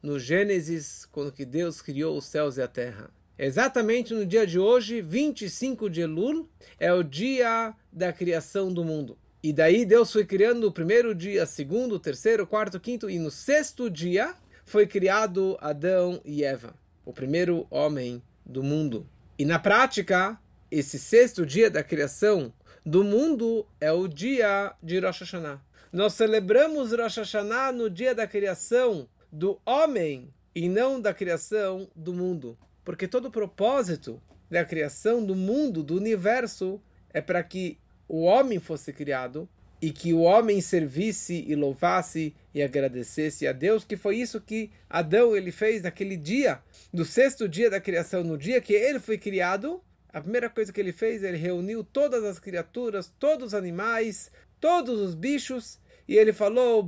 no 0.03 0.19
Gênesis, 0.19 1.07
quando 1.11 1.31
que 1.31 1.45
Deus 1.45 1.81
criou 1.81 2.17
os 2.17 2.25
céus 2.25 2.57
e 2.57 2.61
a 2.61 2.67
terra. 2.67 3.09
Exatamente 3.39 4.15
no 4.15 4.25
dia 4.25 4.47
de 4.47 4.57
hoje, 4.57 4.99
25 4.99 5.89
de 5.91 6.01
Elul, 6.01 6.49
é 6.79 6.91
o 6.91 7.03
dia 7.03 7.75
da 7.93 8.11
criação 8.11 8.73
do 8.73 8.83
mundo. 8.83 9.15
E 9.43 9.53
daí 9.53 9.85
Deus 9.85 10.11
foi 10.11 10.25
criando 10.25 10.65
o 10.65 10.71
primeiro 10.71 11.13
dia, 11.13 11.45
segundo, 11.45 11.99
terceiro, 11.99 12.47
quarto, 12.47 12.79
quinto, 12.79 13.07
e 13.07 13.19
no 13.19 13.29
sexto 13.29 13.91
dia 13.91 14.35
foi 14.65 14.87
criado 14.87 15.55
Adão 15.61 16.19
e 16.25 16.43
Eva, 16.43 16.73
o 17.05 17.13
primeiro 17.13 17.67
homem 17.69 18.23
do 18.43 18.63
mundo. 18.63 19.07
E 19.37 19.45
na 19.45 19.59
prática, 19.59 20.39
esse 20.71 20.97
sexto 20.97 21.45
dia 21.45 21.69
da 21.69 21.83
criação 21.83 22.51
do 22.83 23.03
mundo 23.03 23.67
é 23.79 23.91
o 23.91 24.07
dia 24.07 24.73
de 24.81 24.99
Rosh 24.99 25.19
Hashanah. 25.19 25.61
Nós 25.93 26.13
celebramos 26.13 26.91
Rosh 26.91 27.17
Hashanah 27.17 27.71
no 27.71 27.87
dia 27.87 28.15
da 28.15 28.25
criação 28.25 29.07
do 29.31 29.61
homem 29.63 30.33
e 30.55 30.67
não 30.67 30.99
da 30.99 31.13
criação 31.13 31.87
do 31.95 32.11
mundo. 32.13 32.57
Porque 32.87 33.05
todo 33.05 33.25
o 33.25 33.31
propósito 33.31 34.21
da 34.49 34.63
criação 34.63 35.21
do 35.21 35.35
mundo, 35.35 35.83
do 35.83 35.97
universo, 35.97 36.81
é 37.13 37.19
para 37.19 37.43
que 37.43 37.77
o 38.07 38.21
homem 38.21 38.61
fosse 38.61 38.93
criado 38.93 39.45
e 39.81 39.91
que 39.91 40.13
o 40.13 40.21
homem 40.21 40.61
servisse 40.61 41.43
e 41.45 41.53
louvasse 41.53 42.33
e 42.53 42.63
agradecesse 42.63 43.45
a 43.45 43.51
Deus, 43.51 43.83
que 43.83 43.97
foi 43.97 44.15
isso 44.15 44.39
que 44.39 44.71
Adão 44.89 45.35
ele 45.35 45.51
fez 45.51 45.81
naquele 45.81 46.15
dia, 46.15 46.61
do 46.93 47.03
sexto 47.03 47.49
dia 47.49 47.69
da 47.69 47.81
criação, 47.81 48.23
no 48.23 48.37
dia 48.37 48.61
que 48.61 48.71
ele 48.71 49.01
foi 49.01 49.17
criado. 49.17 49.83
A 50.13 50.21
primeira 50.21 50.49
coisa 50.49 50.71
que 50.71 50.79
ele 50.79 50.93
fez, 50.93 51.25
ele 51.25 51.35
reuniu 51.35 51.83
todas 51.83 52.23
as 52.23 52.39
criaturas, 52.39 53.13
todos 53.19 53.47
os 53.47 53.53
animais, 53.53 54.31
todos 54.61 54.97
os 54.97 55.13
bichos 55.13 55.77
e 56.07 56.15
ele 56.15 56.31
falou: 56.31 56.87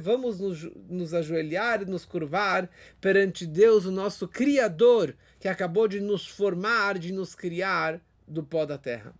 vamos 0.00 0.40
nos, 0.40 0.68
nos 0.88 1.14
ajoelhar 1.14 1.82
e 1.82 1.84
nos 1.84 2.04
curvar 2.04 2.68
perante 3.00 3.46
Deus, 3.46 3.84
o 3.84 3.92
nosso 3.92 4.26
Criador, 4.26 5.14
que 5.38 5.48
acabou 5.48 5.86
de 5.86 6.00
nos 6.00 6.26
formar, 6.26 6.98
de 6.98 7.12
nos 7.12 7.34
criar 7.34 8.00
do 8.26 8.42
pó 8.42 8.66
da 8.66 8.76
terra. 8.76 9.14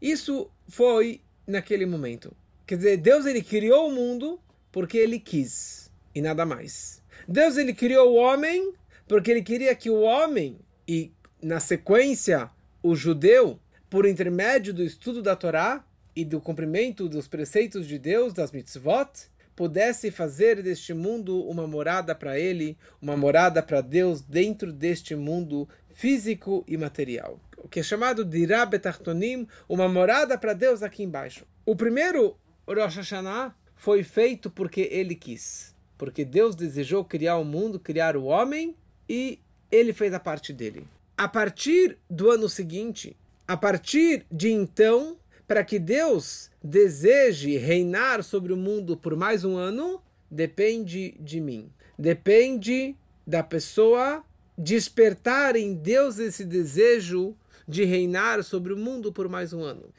Isso 0.00 0.50
foi 0.68 1.22
naquele 1.46 1.86
momento. 1.86 2.36
Quer 2.66 2.76
dizer, 2.76 2.96
Deus 2.98 3.24
ele 3.24 3.42
criou 3.42 3.88
o 3.88 3.94
mundo 3.94 4.40
porque 4.70 4.98
ele 4.98 5.18
quis 5.18 5.90
e 6.14 6.20
nada 6.20 6.44
mais. 6.44 7.02
Deus 7.26 7.56
ele 7.56 7.72
criou 7.72 8.12
o 8.12 8.16
homem 8.16 8.74
porque 9.08 9.30
ele 9.30 9.42
queria 9.42 9.74
que 9.74 9.90
o 9.90 10.00
homem 10.00 10.58
e 10.86 11.12
na 11.40 11.60
sequência 11.60 12.50
o 12.82 12.94
judeu, 12.94 13.58
por 13.88 14.06
intermédio 14.06 14.72
do 14.72 14.82
estudo 14.82 15.22
da 15.22 15.36
Torá, 15.36 15.84
e 16.14 16.24
do 16.24 16.40
cumprimento 16.40 17.08
dos 17.08 17.26
preceitos 17.26 17.86
de 17.86 17.98
Deus, 17.98 18.32
das 18.32 18.52
mitzvot, 18.52 19.30
pudesse 19.54 20.10
fazer 20.10 20.62
deste 20.62 20.94
mundo 20.94 21.40
uma 21.46 21.66
morada 21.66 22.14
para 22.14 22.38
ele, 22.38 22.76
uma 23.00 23.16
morada 23.16 23.62
para 23.62 23.80
Deus 23.80 24.20
dentro 24.20 24.72
deste 24.72 25.14
mundo 25.14 25.68
físico 25.94 26.64
e 26.66 26.76
material. 26.76 27.38
O 27.58 27.68
que 27.68 27.80
é 27.80 27.82
chamado 27.82 28.24
de 28.24 28.44
Rabetartonim, 28.44 29.46
uma 29.68 29.88
morada 29.88 30.36
para 30.36 30.52
Deus 30.52 30.82
aqui 30.82 31.02
embaixo. 31.02 31.46
O 31.64 31.76
primeiro 31.76 32.36
Rosh 32.66 32.96
Hashanah 32.96 33.54
foi 33.76 34.02
feito 34.02 34.50
porque 34.50 34.88
ele 34.90 35.14
quis. 35.14 35.74
Porque 35.96 36.24
Deus 36.24 36.56
desejou 36.56 37.04
criar 37.04 37.36
o 37.36 37.44
mundo, 37.44 37.78
criar 37.78 38.16
o 38.16 38.24
homem 38.24 38.74
e 39.08 39.38
ele 39.70 39.92
fez 39.92 40.12
a 40.12 40.20
parte 40.20 40.52
dele. 40.52 40.84
A 41.16 41.28
partir 41.28 41.98
do 42.10 42.30
ano 42.30 42.48
seguinte, 42.48 43.16
a 43.46 43.56
partir 43.56 44.26
de 44.30 44.50
então, 44.50 45.16
para 45.52 45.64
que 45.64 45.78
Deus 45.78 46.50
deseje 46.64 47.58
reinar 47.58 48.24
sobre 48.24 48.54
o 48.54 48.56
mundo 48.56 48.96
por 48.96 49.14
mais 49.14 49.44
um 49.44 49.54
ano, 49.54 50.02
depende 50.30 51.14
de 51.20 51.42
mim. 51.42 51.70
Depende 51.98 52.96
da 53.26 53.42
pessoa 53.42 54.24
despertar 54.56 55.54
em 55.54 55.74
Deus 55.74 56.18
esse 56.18 56.46
desejo 56.46 57.36
de 57.68 57.84
reinar 57.84 58.42
sobre 58.42 58.72
o 58.72 58.78
mundo 58.78 59.12
por 59.12 59.28
mais 59.28 59.52
um 59.52 59.62
ano. 59.62 59.92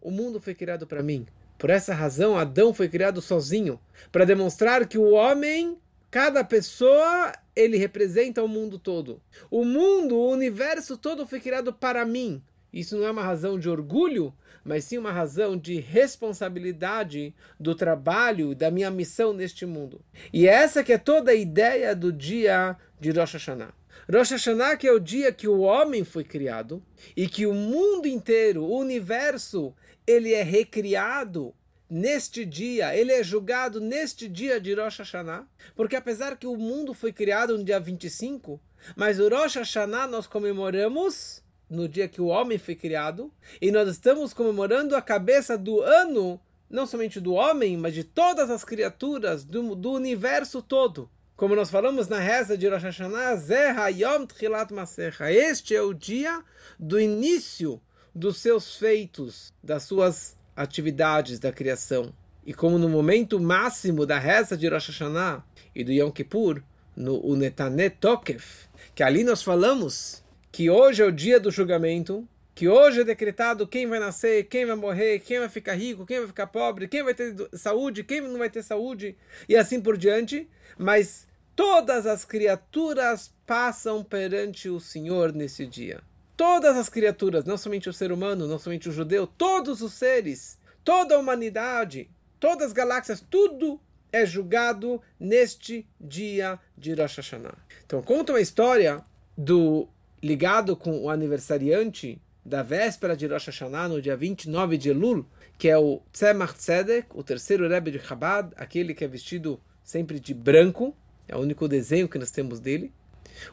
O 0.00 0.10
mundo 0.12 0.40
foi 0.40 0.54
criado 0.54 0.86
para 0.86 1.02
mim. 1.02 1.26
Por 1.58 1.68
essa 1.68 1.92
razão, 1.92 2.38
Adão 2.38 2.72
foi 2.72 2.88
criado 2.88 3.20
sozinho, 3.20 3.80
para 4.12 4.24
demonstrar 4.24 4.86
que 4.86 4.98
o 4.98 5.10
homem, 5.10 5.76
cada 6.12 6.44
pessoa, 6.44 7.32
ele 7.56 7.76
representa 7.76 8.40
o 8.40 8.46
mundo 8.46 8.78
todo. 8.78 9.20
O 9.50 9.64
mundo, 9.64 10.14
o 10.14 10.30
universo 10.30 10.96
todo 10.96 11.26
foi 11.26 11.40
criado 11.40 11.72
para 11.72 12.06
mim, 12.06 12.40
isso 12.74 12.98
não 12.98 13.06
é 13.06 13.10
uma 13.12 13.22
razão 13.22 13.56
de 13.56 13.70
orgulho, 13.70 14.34
mas 14.64 14.82
sim 14.82 14.98
uma 14.98 15.12
razão 15.12 15.56
de 15.56 15.78
responsabilidade 15.78 17.32
do 17.58 17.72
trabalho, 17.72 18.52
da 18.52 18.68
minha 18.68 18.90
missão 18.90 19.32
neste 19.32 19.64
mundo. 19.64 20.00
E 20.32 20.48
essa 20.48 20.82
que 20.82 20.92
é 20.92 20.98
toda 20.98 21.30
a 21.30 21.36
ideia 21.36 21.94
do 21.94 22.12
dia 22.12 22.76
de 22.98 23.12
Rosh 23.12 23.34
Hashanah. 23.34 23.72
Rosh 24.12 24.30
Hashanah 24.30 24.76
que 24.76 24.88
é 24.88 24.92
o 24.92 24.98
dia 24.98 25.30
que 25.30 25.46
o 25.46 25.60
homem 25.60 26.02
foi 26.02 26.24
criado 26.24 26.82
e 27.16 27.28
que 27.28 27.46
o 27.46 27.54
mundo 27.54 28.08
inteiro, 28.08 28.64
o 28.64 28.76
universo, 28.76 29.72
ele 30.04 30.34
é 30.34 30.42
recriado 30.42 31.54
neste 31.88 32.44
dia, 32.44 32.96
ele 32.96 33.12
é 33.12 33.22
julgado 33.22 33.80
neste 33.80 34.28
dia 34.28 34.60
de 34.60 34.74
Rosh 34.74 34.98
Hashanah, 34.98 35.46
porque 35.76 35.94
apesar 35.94 36.36
que 36.36 36.46
o 36.46 36.56
mundo 36.56 36.92
foi 36.92 37.12
criado 37.12 37.56
no 37.56 37.62
dia 37.62 37.78
25, 37.78 38.60
mas 38.96 39.20
o 39.20 39.28
Rosh 39.28 39.54
Hashanah 39.54 40.08
nós 40.08 40.26
comemoramos 40.26 41.44
no 41.68 41.88
dia 41.88 42.08
que 42.08 42.20
o 42.20 42.26
homem 42.26 42.58
foi 42.58 42.74
criado, 42.74 43.32
e 43.60 43.70
nós 43.70 43.88
estamos 43.88 44.32
comemorando 44.32 44.94
a 44.94 45.02
cabeça 45.02 45.56
do 45.56 45.80
ano, 45.80 46.40
não 46.68 46.86
somente 46.86 47.20
do 47.20 47.32
homem, 47.34 47.76
mas 47.76 47.94
de 47.94 48.04
todas 48.04 48.50
as 48.50 48.64
criaturas 48.64 49.44
do, 49.44 49.74
do 49.74 49.92
universo 49.92 50.60
todo. 50.62 51.08
Como 51.36 51.56
nós 51.56 51.70
falamos 51.70 52.06
na 52.06 52.20
reza 52.20 52.56
de 52.56 52.68
Rosh 52.68 52.82
Hashanah, 52.82 53.88
Yom 53.88 54.24
Tchilat 54.26 54.72
Masecha. 54.72 55.32
Este 55.32 55.74
é 55.74 55.82
o 55.82 55.92
dia 55.92 56.42
do 56.78 57.00
início 57.00 57.80
dos 58.14 58.38
seus 58.38 58.76
feitos, 58.76 59.52
das 59.62 59.82
suas 59.82 60.36
atividades 60.54 61.40
da 61.40 61.50
criação. 61.50 62.14
E 62.46 62.54
como 62.54 62.78
no 62.78 62.88
momento 62.88 63.40
máximo 63.40 64.06
da 64.06 64.18
reza 64.18 64.56
de 64.56 64.68
Rosh 64.68 64.88
Hashanah 64.88 65.44
e 65.74 65.82
do 65.82 65.90
Yom 65.90 66.12
Kippur, 66.12 66.62
no 66.96 67.18
Unetanet 67.26 67.96
Tokef, 67.98 68.68
que 68.94 69.02
ali 69.02 69.24
nós 69.24 69.42
falamos 69.42 70.22
que 70.54 70.70
hoje 70.70 71.02
é 71.02 71.04
o 71.04 71.10
dia 71.10 71.40
do 71.40 71.50
julgamento, 71.50 72.28
que 72.54 72.68
hoje 72.68 73.00
é 73.00 73.04
decretado 73.04 73.66
quem 73.66 73.88
vai 73.88 73.98
nascer, 73.98 74.44
quem 74.44 74.64
vai 74.64 74.76
morrer, 74.76 75.18
quem 75.18 75.40
vai 75.40 75.48
ficar 75.48 75.74
rico, 75.74 76.06
quem 76.06 76.18
vai 76.18 76.28
ficar 76.28 76.46
pobre, 76.46 76.86
quem 76.86 77.02
vai 77.02 77.12
ter 77.12 77.34
saúde, 77.54 78.04
quem 78.04 78.20
não 78.20 78.38
vai 78.38 78.48
ter 78.48 78.62
saúde, 78.62 79.16
e 79.48 79.56
assim 79.56 79.80
por 79.80 79.96
diante. 79.96 80.48
Mas 80.78 81.26
todas 81.56 82.06
as 82.06 82.24
criaturas 82.24 83.34
passam 83.44 84.04
perante 84.04 84.68
o 84.68 84.78
Senhor 84.78 85.32
nesse 85.32 85.66
dia. 85.66 86.00
Todas 86.36 86.76
as 86.76 86.88
criaturas, 86.88 87.44
não 87.44 87.58
somente 87.58 87.88
o 87.88 87.92
ser 87.92 88.12
humano, 88.12 88.46
não 88.46 88.60
somente 88.60 88.88
o 88.88 88.92
judeu, 88.92 89.26
todos 89.26 89.82
os 89.82 89.94
seres, 89.94 90.56
toda 90.84 91.16
a 91.16 91.18
humanidade, 91.18 92.08
todas 92.38 92.68
as 92.68 92.72
galáxias, 92.72 93.20
tudo 93.28 93.80
é 94.12 94.24
julgado 94.24 95.02
neste 95.18 95.84
dia 96.00 96.60
de 96.78 96.94
Rosh 96.94 97.16
Hashanah. 97.16 97.58
Então 97.84 98.00
conta 98.00 98.34
uma 98.34 98.40
história 98.40 99.02
do 99.36 99.88
ligado 100.24 100.74
com 100.74 101.02
o 101.02 101.10
aniversariante 101.10 102.18
da 102.42 102.62
véspera 102.62 103.14
de 103.14 103.26
Rosh 103.26 103.48
Hashanah, 103.48 103.88
no 103.88 104.00
dia 104.00 104.16
29 104.16 104.78
de 104.78 104.88
Elul, 104.88 105.26
que 105.58 105.68
é 105.68 105.76
o 105.76 106.00
Tzemach 106.14 106.54
Tzedek, 106.54 107.08
o 107.14 107.22
terceiro 107.22 107.68
Rebbe 107.68 107.90
de 107.90 107.98
Chabad, 107.98 108.50
aquele 108.56 108.94
que 108.94 109.04
é 109.04 109.06
vestido 109.06 109.60
sempre 109.82 110.18
de 110.18 110.32
branco, 110.32 110.96
é 111.28 111.36
o 111.36 111.40
único 111.40 111.68
desenho 111.68 112.08
que 112.08 112.18
nós 112.18 112.30
temos 112.30 112.58
dele. 112.58 112.90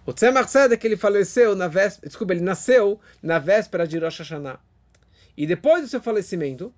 O 0.06 0.14
Tzemach 0.14 0.48
Tzedek, 0.48 0.88
ele 0.88 0.96
faleceu 0.96 1.58
na 1.58 1.68
véspera, 1.68 2.08
desculpa, 2.08 2.34
ele 2.34 2.42
nasceu 2.42 3.02
na 3.22 3.38
véspera 3.38 3.86
de 3.86 4.00
Rosh 4.00 4.20
Hashanah. 4.20 4.62
E 5.36 5.46
depois 5.46 5.82
do 5.82 5.90
seu 5.90 6.02
falecimento, 6.02 6.74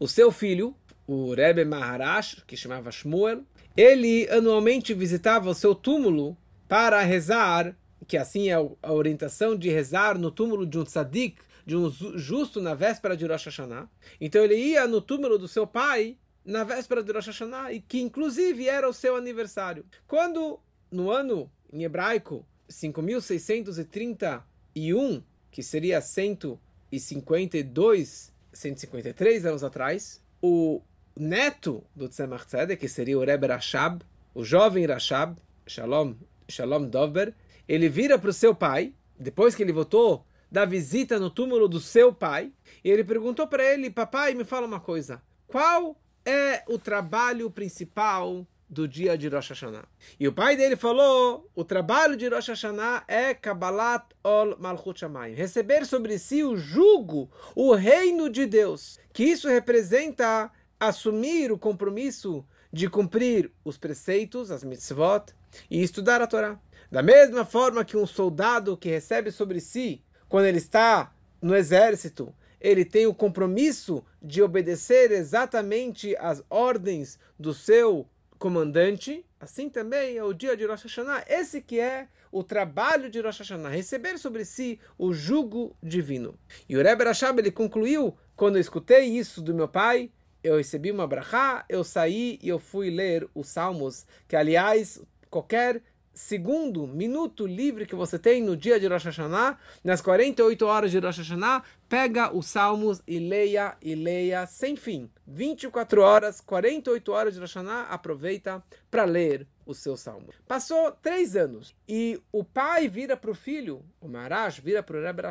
o 0.00 0.08
seu 0.08 0.32
filho, 0.32 0.74
o 1.06 1.32
Rebbe 1.32 1.64
Maharash, 1.64 2.42
que 2.44 2.56
chamava 2.56 2.90
Shmuel, 2.90 3.44
ele 3.76 4.28
anualmente 4.30 4.92
visitava 4.94 5.48
o 5.48 5.54
seu 5.54 5.76
túmulo 5.76 6.36
para 6.66 7.00
rezar, 7.02 7.76
que 8.06 8.16
assim 8.16 8.50
é 8.50 8.54
a 8.54 8.92
orientação 8.92 9.56
de 9.56 9.68
rezar 9.68 10.16
no 10.18 10.30
túmulo 10.30 10.64
de 10.66 10.78
um 10.78 10.84
tzadik, 10.84 11.36
de 11.66 11.76
um 11.76 11.90
justo 11.90 12.62
na 12.62 12.74
véspera 12.74 13.16
de 13.16 13.26
Rosh 13.26 13.46
Hashanah. 13.46 13.88
Então 14.20 14.42
ele 14.42 14.56
ia 14.56 14.86
no 14.86 15.00
túmulo 15.00 15.38
do 15.38 15.48
seu 15.48 15.66
pai 15.66 16.16
na 16.44 16.62
véspera 16.64 17.02
de 17.02 17.12
Rosh 17.12 17.26
Hashanah, 17.26 17.72
e 17.72 17.80
que 17.80 18.00
inclusive 18.00 18.66
era 18.66 18.88
o 18.88 18.94
seu 18.94 19.16
aniversário. 19.16 19.84
Quando, 20.06 20.58
no 20.90 21.10
ano 21.10 21.50
em 21.70 21.84
hebraico, 21.84 22.46
5631, 22.68 25.22
que 25.50 25.62
seria 25.62 26.00
152, 26.00 28.32
153 28.52 29.44
anos 29.44 29.62
atrás, 29.62 30.22
o 30.40 30.80
neto 31.14 31.84
do 31.94 32.08
Tzemach 32.08 32.46
Tzedek, 32.46 32.80
que 32.80 32.88
seria 32.88 33.18
o 33.18 33.24
Rebbe 33.24 33.46
Rashab, 33.46 34.02
o 34.34 34.42
jovem 34.44 34.86
Rashab, 34.86 35.36
Shalom, 35.66 36.14
Shalom 36.48 36.88
Dover, 36.88 37.34
ele 37.68 37.88
vira 37.88 38.18
para 38.18 38.30
o 38.30 38.32
seu 38.32 38.54
pai, 38.54 38.94
depois 39.18 39.54
que 39.54 39.62
ele 39.62 39.72
voltou 39.72 40.24
da 40.50 40.64
visita 40.64 41.18
no 41.18 41.28
túmulo 41.28 41.68
do 41.68 41.78
seu 41.78 42.12
pai, 42.12 42.52
e 42.82 42.90
ele 42.90 43.04
perguntou 43.04 43.46
para 43.46 43.62
ele, 43.62 43.90
papai, 43.90 44.34
me 44.34 44.44
fala 44.44 44.66
uma 44.66 44.80
coisa, 44.80 45.22
qual 45.46 46.00
é 46.24 46.64
o 46.68 46.78
trabalho 46.78 47.50
principal 47.50 48.46
do 48.68 48.86
dia 48.86 49.16
de 49.16 49.28
Rosh 49.28 49.48
Hashanah. 49.48 49.88
E 50.20 50.28
o 50.28 50.32
pai 50.32 50.56
dele 50.56 50.76
falou: 50.76 51.50
o 51.54 51.64
trabalho 51.64 52.16
de 52.16 52.28
Rosh 52.28 52.48
Hashanah 52.48 53.04
é 53.08 53.32
Kabbalat 53.32 54.04
ol 54.22 54.56
Malchut 54.58 55.00
Shamayim, 55.00 55.34
receber 55.34 55.86
sobre 55.86 56.18
si 56.18 56.44
o 56.44 56.56
jugo, 56.56 57.30
o 57.54 57.72
reino 57.74 58.28
de 58.28 58.44
Deus, 58.44 58.98
que 59.12 59.24
isso 59.24 59.48
representa 59.48 60.50
assumir 60.78 61.50
o 61.50 61.58
compromisso 61.58 62.44
de 62.70 62.88
cumprir 62.88 63.50
os 63.64 63.78
preceitos, 63.78 64.50
as 64.50 64.62
mitzvot, 64.62 65.32
e 65.70 65.82
estudar 65.82 66.20
a 66.20 66.26
Torá. 66.26 66.60
Da 66.90 67.02
mesma 67.02 67.44
forma 67.44 67.84
que 67.84 67.96
um 67.96 68.06
soldado 68.06 68.76
que 68.76 68.88
recebe 68.88 69.30
sobre 69.30 69.60
si, 69.60 70.02
quando 70.28 70.46
ele 70.46 70.58
está 70.58 71.12
no 71.40 71.54
exército, 71.54 72.34
ele 72.60 72.84
tem 72.84 73.06
o 73.06 73.14
compromisso 73.14 74.04
de 74.22 74.42
obedecer 74.42 75.12
exatamente 75.12 76.16
as 76.16 76.42
ordens 76.48 77.18
do 77.38 77.52
seu 77.52 78.08
comandante, 78.38 79.24
assim 79.38 79.68
também 79.68 80.16
é 80.16 80.24
o 80.24 80.32
dia 80.32 80.56
de 80.56 80.64
Rosh 80.64 80.84
Hashanah. 80.84 81.24
Esse 81.28 81.60
que 81.60 81.78
é 81.78 82.08
o 82.32 82.42
trabalho 82.42 83.10
de 83.10 83.20
Rosh 83.20 83.38
Hashanah, 83.38 83.68
receber 83.68 84.18
sobre 84.18 84.44
si 84.44 84.80
o 84.96 85.12
jugo 85.12 85.76
divino. 85.82 86.38
E 86.68 86.76
o 86.76 86.82
Rebbe 86.82 87.04
Rashab, 87.04 87.38
ele 87.38 87.50
concluiu, 87.50 88.16
quando 88.34 88.56
eu 88.56 88.60
escutei 88.60 89.04
isso 89.04 89.42
do 89.42 89.54
meu 89.54 89.68
pai, 89.68 90.10
eu 90.42 90.56
recebi 90.56 90.90
uma 90.90 91.06
brachá, 91.06 91.64
eu 91.68 91.82
saí 91.82 92.38
e 92.42 92.48
eu 92.48 92.58
fui 92.58 92.90
ler 92.90 93.28
os 93.34 93.48
Salmos, 93.48 94.06
que 94.28 94.36
aliás, 94.36 95.00
qualquer 95.28 95.82
segundo 96.18 96.84
minuto 96.84 97.46
livre 97.46 97.86
que 97.86 97.94
você 97.94 98.18
tem 98.18 98.42
no 98.42 98.56
dia 98.56 98.80
de 98.80 98.88
Rosh 98.88 99.04
Hashanah, 99.04 99.56
nas 99.84 100.00
48 100.00 100.66
horas 100.66 100.90
de 100.90 100.98
Rosh 100.98 101.18
Hashanah, 101.18 101.62
pega 101.88 102.36
os 102.36 102.46
Salmos 102.46 103.00
e 103.06 103.20
leia 103.20 103.76
e 103.80 103.94
leia 103.94 104.44
sem 104.44 104.74
fim. 104.74 105.08
24 105.24 106.02
horas, 106.02 106.40
48 106.40 107.12
horas 107.12 107.34
de 107.34 107.40
Rosh 107.40 107.54
Hashanah, 107.54 107.82
aproveita 107.82 108.60
para 108.90 109.04
ler 109.04 109.46
o 109.64 109.72
seu 109.72 109.96
salmo. 109.96 110.30
Passou 110.48 110.90
três 110.90 111.36
anos 111.36 111.72
e 111.88 112.20
o 112.32 112.42
pai 112.42 112.88
vira 112.88 113.16
para 113.16 113.30
o 113.30 113.34
filho, 113.34 113.84
o 114.00 114.08
Marash 114.08 114.58
vira 114.58 114.82
para 114.82 114.98
o 114.98 115.00
Rebbe 115.00 115.22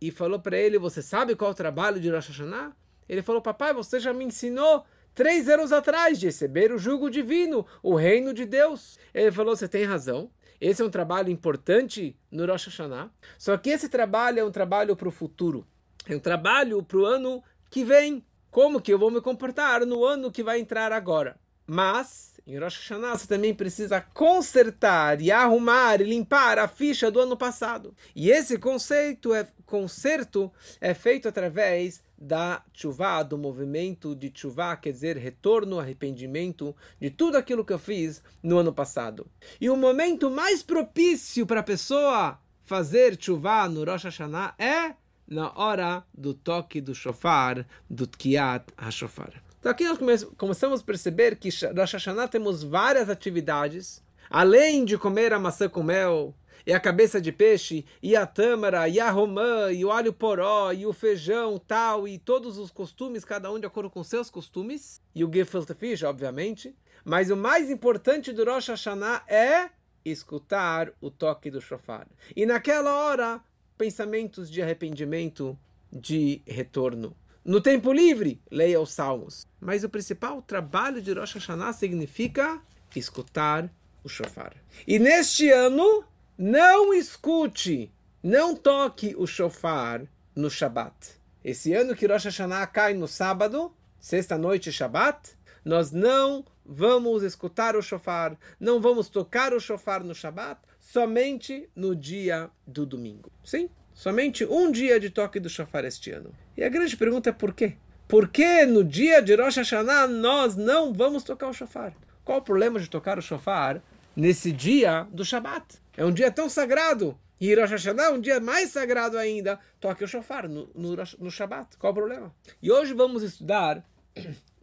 e 0.00 0.10
falou 0.10 0.40
para 0.40 0.56
ele, 0.56 0.78
você 0.78 1.00
sabe 1.00 1.36
qual 1.36 1.50
é 1.50 1.52
o 1.52 1.56
trabalho 1.56 2.00
de 2.00 2.10
Rosh 2.10 2.26
Hashanah? 2.26 2.72
Ele 3.08 3.22
falou, 3.22 3.40
papai, 3.40 3.72
você 3.72 4.00
já 4.00 4.12
me 4.12 4.24
ensinou 4.24 4.84
três 5.18 5.48
anos 5.48 5.72
atrás 5.72 6.16
de 6.20 6.26
receber 6.26 6.70
o 6.70 6.78
jugo 6.78 7.10
divino, 7.10 7.66
o 7.82 7.96
reino 7.96 8.32
de 8.32 8.46
Deus. 8.46 8.96
Ele 9.12 9.32
falou: 9.32 9.56
você 9.56 9.66
tem 9.66 9.82
razão. 9.82 10.30
Esse 10.60 10.80
é 10.80 10.84
um 10.84 10.90
trabalho 10.90 11.28
importante 11.28 12.16
no 12.30 12.46
Rosh 12.46 12.66
Hashanah. 12.66 13.10
Só 13.36 13.56
que 13.56 13.70
esse 13.70 13.88
trabalho 13.88 14.38
é 14.38 14.44
um 14.44 14.52
trabalho 14.52 14.94
para 14.94 15.08
o 15.08 15.10
futuro. 15.10 15.66
É 16.08 16.14
um 16.14 16.20
trabalho 16.20 16.84
para 16.84 16.98
o 16.98 17.04
ano 17.04 17.42
que 17.68 17.84
vem. 17.84 18.24
Como 18.48 18.80
que 18.80 18.92
eu 18.92 18.98
vou 18.98 19.10
me 19.10 19.20
comportar 19.20 19.84
no 19.84 20.04
ano 20.04 20.30
que 20.30 20.44
vai 20.44 20.60
entrar 20.60 20.92
agora? 20.92 21.36
Mas, 21.70 22.40
em 22.46 22.58
Rosh 22.58 22.78
Hashanah, 22.78 23.18
você 23.18 23.26
também 23.26 23.52
precisa 23.52 24.00
consertar 24.00 25.20
e 25.20 25.30
arrumar 25.30 26.00
e 26.00 26.04
limpar 26.04 26.58
a 26.58 26.66
ficha 26.66 27.10
do 27.10 27.20
ano 27.20 27.36
passado. 27.36 27.94
E 28.16 28.30
esse 28.30 28.56
conceito 28.56 29.34
é, 29.34 29.46
conserto 29.66 30.50
é 30.80 30.94
feito 30.94 31.28
através 31.28 32.02
da 32.16 32.62
chuva, 32.72 33.22
do 33.22 33.36
movimento 33.36 34.16
de 34.16 34.32
chuva, 34.34 34.74
quer 34.76 34.92
dizer, 34.92 35.18
retorno, 35.18 35.78
arrependimento 35.78 36.74
de 36.98 37.10
tudo 37.10 37.36
aquilo 37.36 37.62
que 37.62 37.72
eu 37.74 37.78
fiz 37.78 38.22
no 38.42 38.56
ano 38.56 38.72
passado. 38.72 39.26
E 39.60 39.68
o 39.68 39.76
momento 39.76 40.30
mais 40.30 40.62
propício 40.62 41.46
para 41.46 41.60
a 41.60 41.62
pessoa 41.62 42.40
fazer 42.64 43.14
chuva 43.20 43.68
no 43.68 43.84
Rosh 43.84 44.04
Hashanah 44.04 44.54
é 44.58 44.94
na 45.26 45.52
hora 45.54 46.02
do 46.14 46.32
toque 46.32 46.80
do 46.80 46.94
shofar, 46.94 47.66
do 47.90 48.06
Tkiat 48.06 48.72
HaShofar. 48.74 49.47
Então 49.58 49.72
aqui 49.72 49.84
nós 49.84 50.24
começamos 50.36 50.80
a 50.80 50.84
perceber 50.84 51.36
que 51.36 51.48
Rosh 51.48 51.92
Hashanah 51.92 52.28
temos 52.28 52.62
várias 52.62 53.10
atividades, 53.10 54.02
além 54.30 54.84
de 54.84 54.96
comer 54.96 55.32
a 55.32 55.38
maçã 55.38 55.68
com 55.68 55.82
mel, 55.82 56.34
e 56.66 56.72
a 56.72 56.78
cabeça 56.78 57.20
de 57.20 57.32
peixe, 57.32 57.84
e 58.02 58.14
a 58.14 58.26
tâmara, 58.26 58.88
e 58.88 59.00
a 59.00 59.10
romã, 59.10 59.72
e 59.72 59.84
o 59.84 59.90
alho 59.90 60.12
poró, 60.12 60.72
e 60.72 60.86
o 60.86 60.92
feijão, 60.92 61.58
tal, 61.58 62.06
e 62.06 62.18
todos 62.18 62.58
os 62.58 62.70
costumes, 62.70 63.24
cada 63.24 63.50
um 63.50 63.58
de 63.58 63.66
acordo 63.66 63.90
com 63.90 64.04
seus 64.04 64.28
costumes, 64.30 65.00
e 65.14 65.24
o 65.24 65.32
gefilte 65.32 65.74
fish, 65.74 66.02
obviamente. 66.02 66.76
Mas 67.04 67.30
o 67.30 67.36
mais 67.36 67.70
importante 67.70 68.32
do 68.32 68.44
Rosh 68.44 68.68
Hashanah 68.68 69.24
é 69.26 69.70
escutar 70.04 70.92
o 71.00 71.10
toque 71.10 71.50
do 71.50 71.60
shofar. 71.60 72.06
E 72.36 72.44
naquela 72.44 72.94
hora, 72.94 73.40
pensamentos 73.76 74.50
de 74.50 74.60
arrependimento, 74.60 75.58
de 75.90 76.42
retorno. 76.46 77.16
No 77.48 77.62
tempo 77.62 77.94
livre, 77.94 78.42
leia 78.50 78.78
os 78.78 78.92
salmos. 78.92 79.46
Mas 79.58 79.82
o 79.82 79.88
principal 79.88 80.42
trabalho 80.42 81.00
de 81.00 81.14
Rosh 81.14 81.32
Hashanah 81.32 81.72
significa 81.72 82.60
escutar 82.94 83.72
o 84.04 84.08
shofar. 84.08 84.54
E 84.86 84.98
neste 84.98 85.48
ano, 85.48 86.04
não 86.36 86.92
escute, 86.92 87.90
não 88.22 88.54
toque 88.54 89.14
o 89.16 89.26
shofar 89.26 90.06
no 90.36 90.50
Shabat. 90.50 91.18
Esse 91.42 91.72
ano 91.72 91.96
que 91.96 92.06
Rosh 92.06 92.24
Hashanah 92.24 92.66
cai 92.66 92.92
no 92.92 93.08
sábado, 93.08 93.74
sexta-noite 93.98 94.70
Shabat, 94.70 95.30
nós 95.64 95.90
não 95.90 96.44
vamos 96.66 97.22
escutar 97.22 97.76
o 97.76 97.80
shofar, 97.80 98.38
não 98.60 98.78
vamos 98.78 99.08
tocar 99.08 99.54
o 99.54 99.60
shofar 99.60 100.04
no 100.04 100.14
Shabat, 100.14 100.60
somente 100.78 101.66
no 101.74 101.96
dia 101.96 102.50
do 102.66 102.84
domingo. 102.84 103.32
Sim, 103.42 103.70
somente 103.98 104.44
um 104.44 104.70
dia 104.70 105.00
de 105.00 105.10
toque 105.10 105.40
do 105.40 105.48
shofar 105.48 105.84
este 105.84 106.12
ano. 106.12 106.32
E 106.56 106.62
a 106.62 106.68
grande 106.68 106.96
pergunta 106.96 107.30
é 107.30 107.32
por 107.32 107.52
quê? 107.52 107.74
Por 108.06 108.28
que 108.28 108.64
no 108.64 108.84
dia 108.84 109.20
de 109.20 109.34
Rosh 109.34 109.56
Hashanah 109.56 110.06
nós 110.06 110.54
não 110.54 110.92
vamos 110.92 111.24
tocar 111.24 111.48
o 111.48 111.52
shofar? 111.52 111.92
Qual 112.24 112.38
o 112.38 112.42
problema 112.42 112.78
de 112.78 112.88
tocar 112.88 113.18
o 113.18 113.22
shofar 113.22 113.82
nesse 114.14 114.52
dia 114.52 115.02
do 115.10 115.24
Shabat? 115.24 115.82
É 115.96 116.04
um 116.04 116.12
dia 116.12 116.30
tão 116.30 116.48
sagrado. 116.48 117.18
E 117.40 117.52
Rosh 117.52 117.72
Hashanah 117.72 118.04
é 118.04 118.10
um 118.10 118.20
dia 118.20 118.38
mais 118.38 118.70
sagrado 118.70 119.18
ainda. 119.18 119.58
Toque 119.80 120.04
o 120.04 120.08
shofar 120.08 120.48
no, 120.48 120.70
no, 120.76 120.94
no 121.18 121.30
Shabbat. 121.30 121.76
Qual 121.76 121.90
o 121.92 121.96
problema? 121.96 122.32
E 122.62 122.70
hoje 122.70 122.94
vamos 122.94 123.24
estudar 123.24 123.84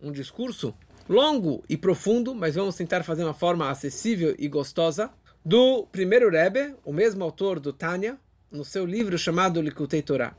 um 0.02 0.14
discurso 0.14 0.74
longo 1.10 1.62
e 1.68 1.76
profundo, 1.76 2.34
mas 2.34 2.56
vamos 2.56 2.76
tentar 2.76 3.04
fazer 3.04 3.26
uma 3.26 3.34
forma 3.34 3.70
acessível 3.70 4.34
e 4.40 4.48
gostosa, 4.48 5.12
do 5.44 5.86
primeiro 5.92 6.30
Rebbe, 6.30 6.74
o 6.86 6.94
mesmo 6.94 7.22
autor 7.24 7.60
do 7.60 7.74
Tânia, 7.74 8.18
no 8.56 8.66
seu 8.66 8.86
livro 8.86 9.18
chamado 9.18 9.62
Likutei 9.62 10.02
Torah. 10.02 10.36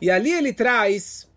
E 0.00 0.10
ali 0.10 0.32
ele 0.32 0.52
traz 0.52 1.28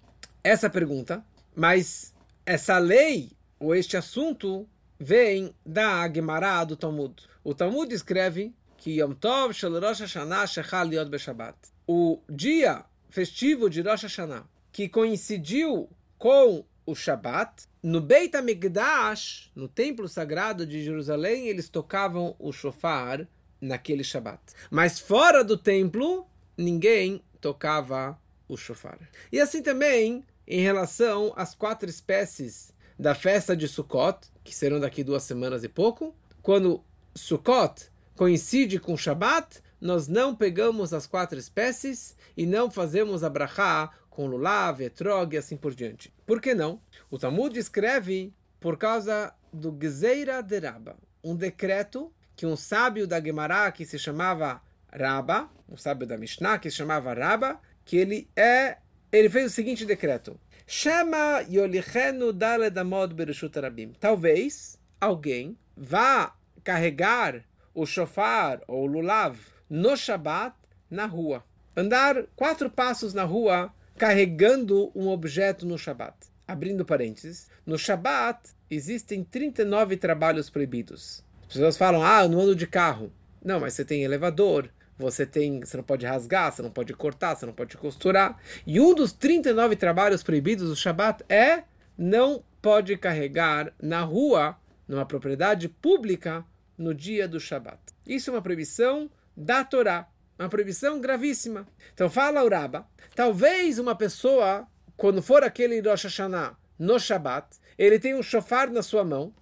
essa 0.44 0.70
pergunta, 0.70 1.24
mas 1.56 2.14
essa 2.46 2.78
lei, 2.78 3.32
ou 3.60 3.74
este 3.76 3.96
assunto, 3.96 4.68
vem 5.00 5.54
da 5.66 6.12
Gemara 6.12 6.66
do 6.66 6.76
Talmud. 6.76 7.14
O 7.44 7.54
Talmud 7.54 7.94
escreve 7.94 8.54
que 8.78 9.00
Yom 9.00 9.14
Tov 9.14 9.54
Shel 9.54 9.80
Rosh 9.80 10.02
Hashanah 10.02 10.48
Shechal 10.48 10.92
Yod 10.92 11.10
Beshabbat. 11.10 11.56
O 11.88 12.22
dia 12.30 12.84
festivo 13.10 13.70
de 13.70 13.82
Rosh 13.82 14.04
Hashanah, 14.04 14.46
que 14.72 14.90
coincidiu 14.90 15.90
com 16.18 16.66
o 16.86 16.96
Shabat, 16.96 17.68
no 17.82 18.02
Beit 18.02 18.36
HaMikdash, 18.36 19.52
no 19.56 19.68
templo 19.68 20.08
sagrado 20.08 20.66
de 20.66 20.84
Jerusalém, 20.84 21.48
eles 21.48 21.70
tocavam 21.70 22.36
o 22.38 22.52
shofar 22.52 23.28
naquele 23.66 24.04
Shabat. 24.04 24.42
Mas 24.70 25.00
fora 25.00 25.44
do 25.44 25.58
templo, 25.58 26.28
ninguém 26.58 27.22
tocava 27.42 28.20
o 28.48 28.56
shofar. 28.56 29.00
E 29.32 29.40
assim 29.40 29.62
também 29.62 30.24
em 30.48 30.62
relação 30.62 31.34
às 31.36 31.56
quatro 31.56 31.90
espécies 31.90 32.74
da 32.98 33.14
festa 33.14 33.56
de 33.56 33.68
Sukkot, 33.68 34.28
que 34.44 34.56
serão 34.56 34.80
daqui 34.80 35.04
duas 35.04 35.24
semanas 35.24 35.64
e 35.64 35.70
pouco, 35.70 36.16
quando 36.42 36.84
Sukkot 37.14 37.90
coincide 38.16 38.80
com 38.80 38.96
Shabat, 38.96 39.62
nós 39.82 40.08
não 40.08 40.36
pegamos 40.36 40.94
as 40.94 41.06
quatro 41.06 41.38
espécies 41.38 42.16
e 42.38 42.46
não 42.46 42.72
fazemos 42.72 43.24
a 43.24 43.30
brachá 43.30 43.92
com 44.10 44.28
lulav, 44.28 44.82
etrog 44.82 45.34
e 45.34 45.38
assim 45.38 45.58
por 45.58 45.74
diante. 45.74 46.14
Por 46.26 46.40
que 46.40 46.56
não? 46.56 46.80
O 47.12 47.20
Talmud 47.20 47.58
escreve 47.60 48.34
por 48.60 48.78
causa 48.78 49.34
do 49.52 49.72
Gzeira 49.72 50.42
de 50.42 50.60
Rabba, 50.60 50.96
um 51.24 51.36
decreto 51.36 52.12
que 52.36 52.46
um 52.46 52.56
sábio 52.56 53.08
da 53.08 53.22
Gemara 53.22 53.72
que 53.72 53.86
se 53.86 53.98
chamava 53.98 54.62
Rabba, 54.92 55.50
um 55.70 55.78
sábio 55.78 56.08
da 56.08 56.18
Mishnah 56.18 56.60
que 56.60 56.70
se 56.70 56.78
chamava 56.78 57.14
Rabba, 57.14 57.60
que 57.84 57.98
ele 57.98 58.30
é 58.36 58.78
ele 59.12 59.30
fez 59.30 59.46
o 59.52 59.56
seguinte 59.56 59.86
decreto: 59.86 60.40
Chama 60.68 61.46
Yolichenu 61.50 62.34
Daledamod 62.34 63.14
Bereshut 63.14 63.58
Rabim. 63.60 63.94
Talvez 64.00 64.78
alguém 65.00 65.58
vá 65.78 66.36
carregar 66.64 67.46
o 67.74 67.86
shofar 67.86 68.62
ou 68.68 68.84
o 68.84 68.86
lulav 68.86 69.38
no 69.70 69.96
Shabat 69.96 70.56
na 70.90 71.06
rua. 71.06 71.44
Andar 71.78 72.24
quatro 72.36 72.70
passos 72.70 73.14
na 73.14 73.24
rua 73.24 73.74
carregando 73.98 74.92
um 74.96 75.08
objeto 75.08 75.66
no 75.66 75.78
Shabat. 75.78 76.16
Abrindo 76.48 76.86
parênteses, 76.86 77.50
no 77.66 77.78
Shabat 77.78 78.50
existem 78.70 79.24
39 79.24 79.98
trabalhos 79.98 80.50
proibidos. 80.50 81.24
As 81.48 81.54
pessoas 81.54 81.78
falam, 81.78 82.04
ah, 82.04 82.24
eu 82.24 82.30
não 82.30 82.40
ando 82.40 82.56
de 82.56 82.68
carro. 82.68 83.12
Não, 83.44 83.60
mas 83.60 83.74
você 83.74 83.86
tem 83.86 84.04
elevador, 84.04 84.70
você 84.98 85.26
tem, 85.26 85.60
você 85.60 85.78
não 85.78 85.84
pode 85.84 86.06
rasgar, 86.06 86.52
você 86.52 86.62
não 86.62 86.72
pode 86.72 86.94
cortar, 86.94 87.36
você 87.36 87.46
não 87.46 87.54
pode 87.54 87.78
costurar. 87.78 88.40
E 88.66 88.80
um 88.80 88.94
dos 88.94 89.12
39 89.12 89.76
trabalhos 89.76 90.24
proibidos 90.24 90.70
do 90.70 90.76
Shabat 90.76 91.24
é 91.30 91.64
não 91.98 92.44
pode 92.62 92.98
carregar 92.98 93.72
na 93.82 94.02
rua, 94.02 94.58
numa 94.88 95.06
propriedade 95.06 95.70
pública, 95.70 96.44
no 96.78 96.94
dia 96.94 97.28
do 97.28 97.40
Shabat. 97.40 97.80
Isso 98.06 98.30
é 98.30 98.34
uma 98.34 98.42
proibição 98.42 99.10
da 99.36 99.64
Torá, 99.64 100.08
uma 100.38 100.50
proibição 100.50 101.00
gravíssima. 101.00 101.68
Então 101.94 102.10
fala 102.10 102.44
o 102.44 102.50
Rabba, 102.50 102.88
talvez 103.16 103.80
uma 103.80 103.96
pessoa, 103.96 104.68
quando 104.98 105.22
for 105.22 105.44
aquele 105.44 105.80
Rosh 105.80 106.04
Hashanah 106.04 106.58
no 106.78 107.00
Shabat, 107.00 107.58
ele 107.78 108.00
tem 108.00 108.16
um 108.16 108.24
shofar 108.24 108.70
na 108.72 108.82
sua 108.82 109.04
mão 109.04 109.34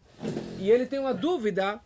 e 0.59 0.69
ele 0.69 0.85
tem 0.85 0.99
uma 0.99 1.13
dúvida 1.13 1.79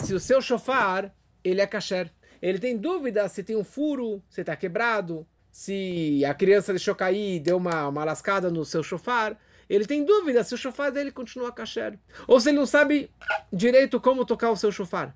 se 0.00 0.14
o 0.14 0.20
seu 0.20 0.40
shofar 0.40 1.12
ele 1.42 1.60
é 1.60 1.66
kasher. 1.66 2.10
Ele 2.40 2.58
tem 2.58 2.76
dúvida 2.76 3.28
se 3.28 3.42
tem 3.42 3.56
um 3.56 3.64
furo, 3.64 4.22
se 4.28 4.40
está 4.40 4.54
quebrado, 4.56 5.26
se 5.50 6.24
a 6.24 6.34
criança 6.34 6.72
deixou 6.72 6.94
cair, 6.94 7.40
deu 7.40 7.56
uma, 7.56 7.88
uma 7.88 8.04
lascada 8.04 8.50
no 8.50 8.64
seu 8.64 8.82
shofar. 8.82 9.38
Ele 9.68 9.86
tem 9.86 10.04
dúvida 10.04 10.42
se 10.44 10.54
o 10.54 10.58
shofar 10.58 10.90
dele 10.90 11.10
continua 11.10 11.52
kasher. 11.52 11.98
Ou 12.26 12.40
se 12.40 12.50
ele 12.50 12.58
não 12.58 12.66
sabe 12.66 13.10
direito 13.52 14.00
como 14.00 14.24
tocar 14.24 14.50
o 14.50 14.56
seu 14.56 14.72
shofar. 14.72 15.14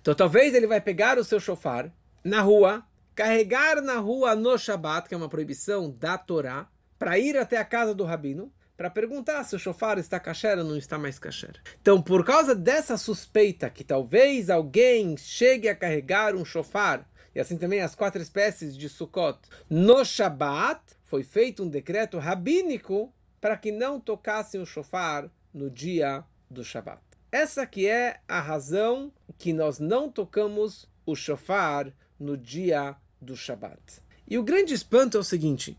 Então 0.00 0.14
talvez 0.14 0.54
ele 0.54 0.66
vai 0.66 0.80
pegar 0.80 1.18
o 1.18 1.24
seu 1.24 1.40
shofar 1.40 1.92
na 2.24 2.40
rua, 2.40 2.84
carregar 3.14 3.82
na 3.82 3.98
rua 3.98 4.34
no 4.34 4.56
Shabat, 4.56 5.08
que 5.08 5.14
é 5.14 5.16
uma 5.16 5.28
proibição 5.28 5.90
da 5.90 6.16
Torá, 6.16 6.68
para 6.98 7.18
ir 7.18 7.36
até 7.36 7.56
a 7.56 7.64
casa 7.64 7.94
do 7.94 8.04
rabino, 8.04 8.52
para 8.82 8.90
perguntar 8.90 9.44
se 9.44 9.54
o 9.54 9.60
shofar 9.60 9.96
está 9.96 10.18
kasher 10.18 10.58
ou 10.58 10.64
não 10.64 10.76
está 10.76 10.98
mais 10.98 11.16
kasher. 11.16 11.54
Então, 11.80 12.02
por 12.02 12.24
causa 12.24 12.52
dessa 12.52 12.96
suspeita 12.96 13.70
que 13.70 13.84
talvez 13.84 14.50
alguém 14.50 15.16
chegue 15.16 15.68
a 15.68 15.76
carregar 15.76 16.34
um 16.34 16.44
shofar, 16.44 17.08
e 17.32 17.38
assim 17.38 17.56
também 17.56 17.80
as 17.80 17.94
quatro 17.94 18.20
espécies 18.20 18.76
de 18.76 18.88
Sukkot, 18.88 19.38
no 19.70 20.04
Shabat, 20.04 20.80
foi 21.04 21.22
feito 21.22 21.62
um 21.62 21.68
decreto 21.68 22.18
rabínico 22.18 23.14
para 23.40 23.56
que 23.56 23.70
não 23.70 24.00
tocassem 24.00 24.60
o 24.60 24.66
shofar 24.66 25.30
no 25.54 25.70
dia 25.70 26.24
do 26.50 26.64
Shabat. 26.64 27.00
Essa 27.30 27.64
que 27.64 27.86
é 27.86 28.18
a 28.26 28.40
razão 28.40 29.12
que 29.38 29.52
nós 29.52 29.78
não 29.78 30.10
tocamos 30.10 30.90
o 31.06 31.14
shofar 31.14 31.92
no 32.18 32.36
dia 32.36 32.96
do 33.20 33.36
Shabat. 33.36 34.02
E 34.28 34.36
o 34.36 34.42
grande 34.42 34.74
espanto 34.74 35.16
é 35.16 35.20
o 35.20 35.24
seguinte: 35.24 35.78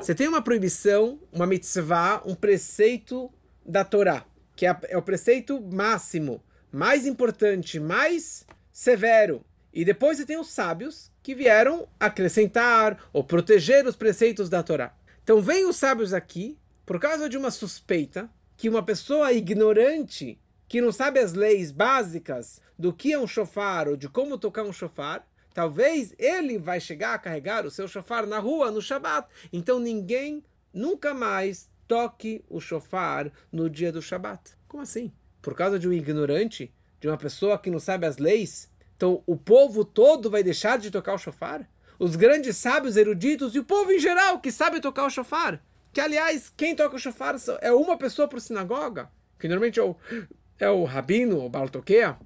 você 0.00 0.14
tem 0.14 0.26
uma 0.26 0.40
proibição, 0.40 1.20
uma 1.30 1.46
mitzvah, 1.46 2.22
um 2.24 2.34
preceito 2.34 3.30
da 3.64 3.84
Torá, 3.84 4.24
que 4.56 4.64
é, 4.64 4.74
é 4.88 4.96
o 4.96 5.02
preceito 5.02 5.60
máximo, 5.60 6.42
mais 6.72 7.06
importante, 7.06 7.78
mais 7.78 8.46
severo. 8.72 9.44
E 9.74 9.84
depois 9.84 10.16
você 10.16 10.24
tem 10.24 10.38
os 10.38 10.48
sábios 10.48 11.12
que 11.22 11.34
vieram 11.34 11.86
acrescentar 11.98 13.10
ou 13.12 13.22
proteger 13.22 13.86
os 13.86 13.94
preceitos 13.94 14.48
da 14.48 14.62
Torá. 14.62 14.94
Então 15.22 15.42
vem 15.42 15.68
os 15.68 15.76
sábios 15.76 16.14
aqui 16.14 16.58
por 16.86 16.98
causa 16.98 17.28
de 17.28 17.36
uma 17.36 17.50
suspeita 17.50 18.28
que 18.56 18.70
uma 18.70 18.82
pessoa 18.82 19.32
ignorante 19.34 20.40
que 20.66 20.80
não 20.80 20.92
sabe 20.92 21.18
as 21.18 21.34
leis 21.34 21.70
básicas 21.70 22.60
do 22.78 22.90
que 22.92 23.12
é 23.12 23.18
um 23.18 23.26
shofar 23.26 23.86
ou 23.86 23.96
de 23.96 24.08
como 24.08 24.38
tocar 24.38 24.62
um 24.62 24.72
shofar, 24.72 25.26
Talvez 25.60 26.14
ele 26.18 26.56
vai 26.56 26.80
chegar 26.80 27.12
a 27.12 27.18
carregar 27.18 27.66
o 27.66 27.70
seu 27.70 27.86
shofar 27.86 28.26
na 28.26 28.38
rua, 28.38 28.70
no 28.70 28.80
Shabat. 28.80 29.28
Então 29.52 29.78
ninguém 29.78 30.42
nunca 30.72 31.12
mais 31.12 31.68
toque 31.86 32.42
o 32.48 32.58
shofar 32.58 33.30
no 33.52 33.68
dia 33.68 33.92
do 33.92 34.00
Shabat. 34.00 34.56
Como 34.66 34.82
assim? 34.82 35.12
Por 35.42 35.54
causa 35.54 35.78
de 35.78 35.86
um 35.86 35.92
ignorante, 35.92 36.72
de 36.98 37.08
uma 37.08 37.18
pessoa 37.18 37.58
que 37.58 37.70
não 37.70 37.78
sabe 37.78 38.06
as 38.06 38.16
leis? 38.16 38.70
Então 38.96 39.22
o 39.26 39.36
povo 39.36 39.84
todo 39.84 40.30
vai 40.30 40.42
deixar 40.42 40.78
de 40.78 40.90
tocar 40.90 41.12
o 41.12 41.18
shofar? 41.18 41.68
Os 41.98 42.16
grandes 42.16 42.56
sábios 42.56 42.96
eruditos 42.96 43.54
e 43.54 43.58
o 43.58 43.64
povo 43.64 43.92
em 43.92 43.98
geral 43.98 44.40
que 44.40 44.50
sabe 44.50 44.80
tocar 44.80 45.04
o 45.04 45.10
shofar? 45.10 45.62
Que, 45.92 46.00
aliás, 46.00 46.50
quem 46.56 46.74
toca 46.74 46.96
o 46.96 46.98
shofar 46.98 47.36
é 47.60 47.70
uma 47.70 47.98
pessoa 47.98 48.26
por 48.26 48.40
sinagoga, 48.40 49.10
que 49.38 49.46
normalmente 49.46 49.78
é 49.78 49.82
o, 49.82 49.94
é 50.58 50.70
o 50.70 50.84
rabino, 50.84 51.44
o 51.44 51.50
baltoquea, 51.50 52.16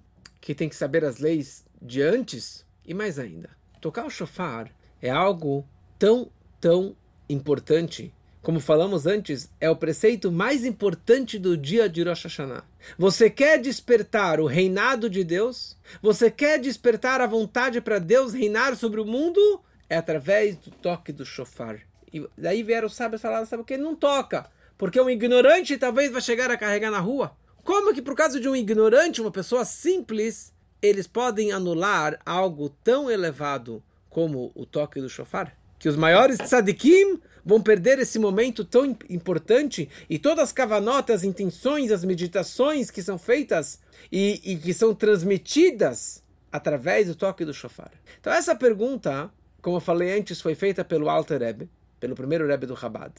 que 0.41 0.55
tem 0.55 0.69
que 0.69 0.77
saber 0.77 1.05
as 1.05 1.19
leis 1.19 1.65
de 1.83 2.01
antes, 2.01 2.65
e 2.87 2.95
mais 2.95 3.19
ainda, 3.19 3.51
tocar 3.81 4.07
o 4.07 4.11
shofar 4.11 4.71
é 5.01 5.11
algo 5.11 5.67
tão, 5.99 6.31
tão 6.61 6.97
importante. 7.29 8.13
Como 8.43 8.61
falamos 8.61 9.07
antes, 9.07 9.51
é 9.59 9.71
o 9.71 9.77
preceito 9.77 10.31
mais 10.31 10.67
importante 10.67 11.39
do 11.39 11.57
dia 11.57 11.89
de 11.89 12.03
Rosh 12.03 12.25
Hashanah. 12.25 12.65
Você 12.99 13.31
quer 13.31 13.59
despertar 13.59 14.39
o 14.39 14.47
reinado 14.47 15.09
de 15.09 15.25
Deus? 15.25 15.79
Você 16.03 16.31
quer 16.31 16.59
despertar 16.59 17.23
a 17.23 17.27
vontade 17.27 17.81
para 17.81 17.99
Deus 17.99 18.35
reinar 18.35 18.77
sobre 18.77 19.01
o 19.01 19.05
mundo? 19.07 19.41
É 19.89 19.97
através 19.97 20.57
do 20.57 20.71
toque 20.71 21.11
do 21.11 21.25
shofar. 21.25 21.81
E 22.13 22.27
daí 22.37 22.63
vieram 22.63 22.87
os 22.87 22.95
sábios 22.95 23.23
falar, 23.23 23.45
sabe 23.47 23.63
o 23.63 23.67
que? 23.67 23.77
Não 23.77 23.95
toca. 23.95 24.47
Porque 24.77 25.01
um 25.01 25.09
ignorante 25.11 25.79
talvez 25.79 26.13
vai 26.13 26.21
chegar 26.21 26.51
a 26.51 26.57
carregar 26.57 26.91
na 26.91 27.01
rua. 27.01 27.35
Como 27.65 27.95
que 27.95 28.03
por 28.03 28.15
causa 28.15 28.39
de 28.39 28.49
um 28.49 28.55
ignorante, 28.55 29.21
uma 29.21 29.31
pessoa 29.31 29.65
simples, 29.65 30.53
eles 30.87 31.07
podem 31.07 31.51
anular 31.51 32.19
algo 32.27 32.69
tão 32.69 33.11
elevado 33.11 33.83
como 34.11 34.53
o 34.55 34.67
toque 34.67 35.01
do 35.01 35.09
shofar? 35.09 35.57
Que 35.79 35.89
os 35.89 35.97
maiores 35.97 36.39
tzadikim 36.39 37.21
vão 37.45 37.61
perder 37.61 37.99
esse 37.99 38.19
momento 38.19 38.65
tão 38.65 38.85
importante 39.09 39.89
e 40.09 40.19
todas 40.19 40.45
as 40.45 40.53
cavanotas, 40.53 41.17
as 41.17 41.25
intenções, 41.25 41.91
as 41.91 42.05
meditações 42.05 42.91
que 42.91 43.03
são 43.03 43.19
feitas 43.19 43.81
e, 44.11 44.41
e, 44.45 44.57
que 44.57 44.73
são 44.73 44.95
transmitidas 44.95 46.23
através 46.53 47.09
do 47.09 47.15
toque 47.15 47.45
do 47.45 47.53
shofar. 47.53 47.91
Então 48.21 48.33
essa 48.33 48.55
pergunta, 48.55 49.31
como 49.61 49.77
eu 49.77 49.81
falei 49.81 50.17
antes, 50.19 50.41
foi 50.41 50.55
feita 50.55 50.85
pelo 50.85 51.09
Alter 51.09 51.41
Rebbe, 51.41 51.69
pelo 51.99 52.15
primeiro 52.15 52.47
Rebbe 52.47 52.67
do 52.67 52.77
Chabad. 52.77 53.13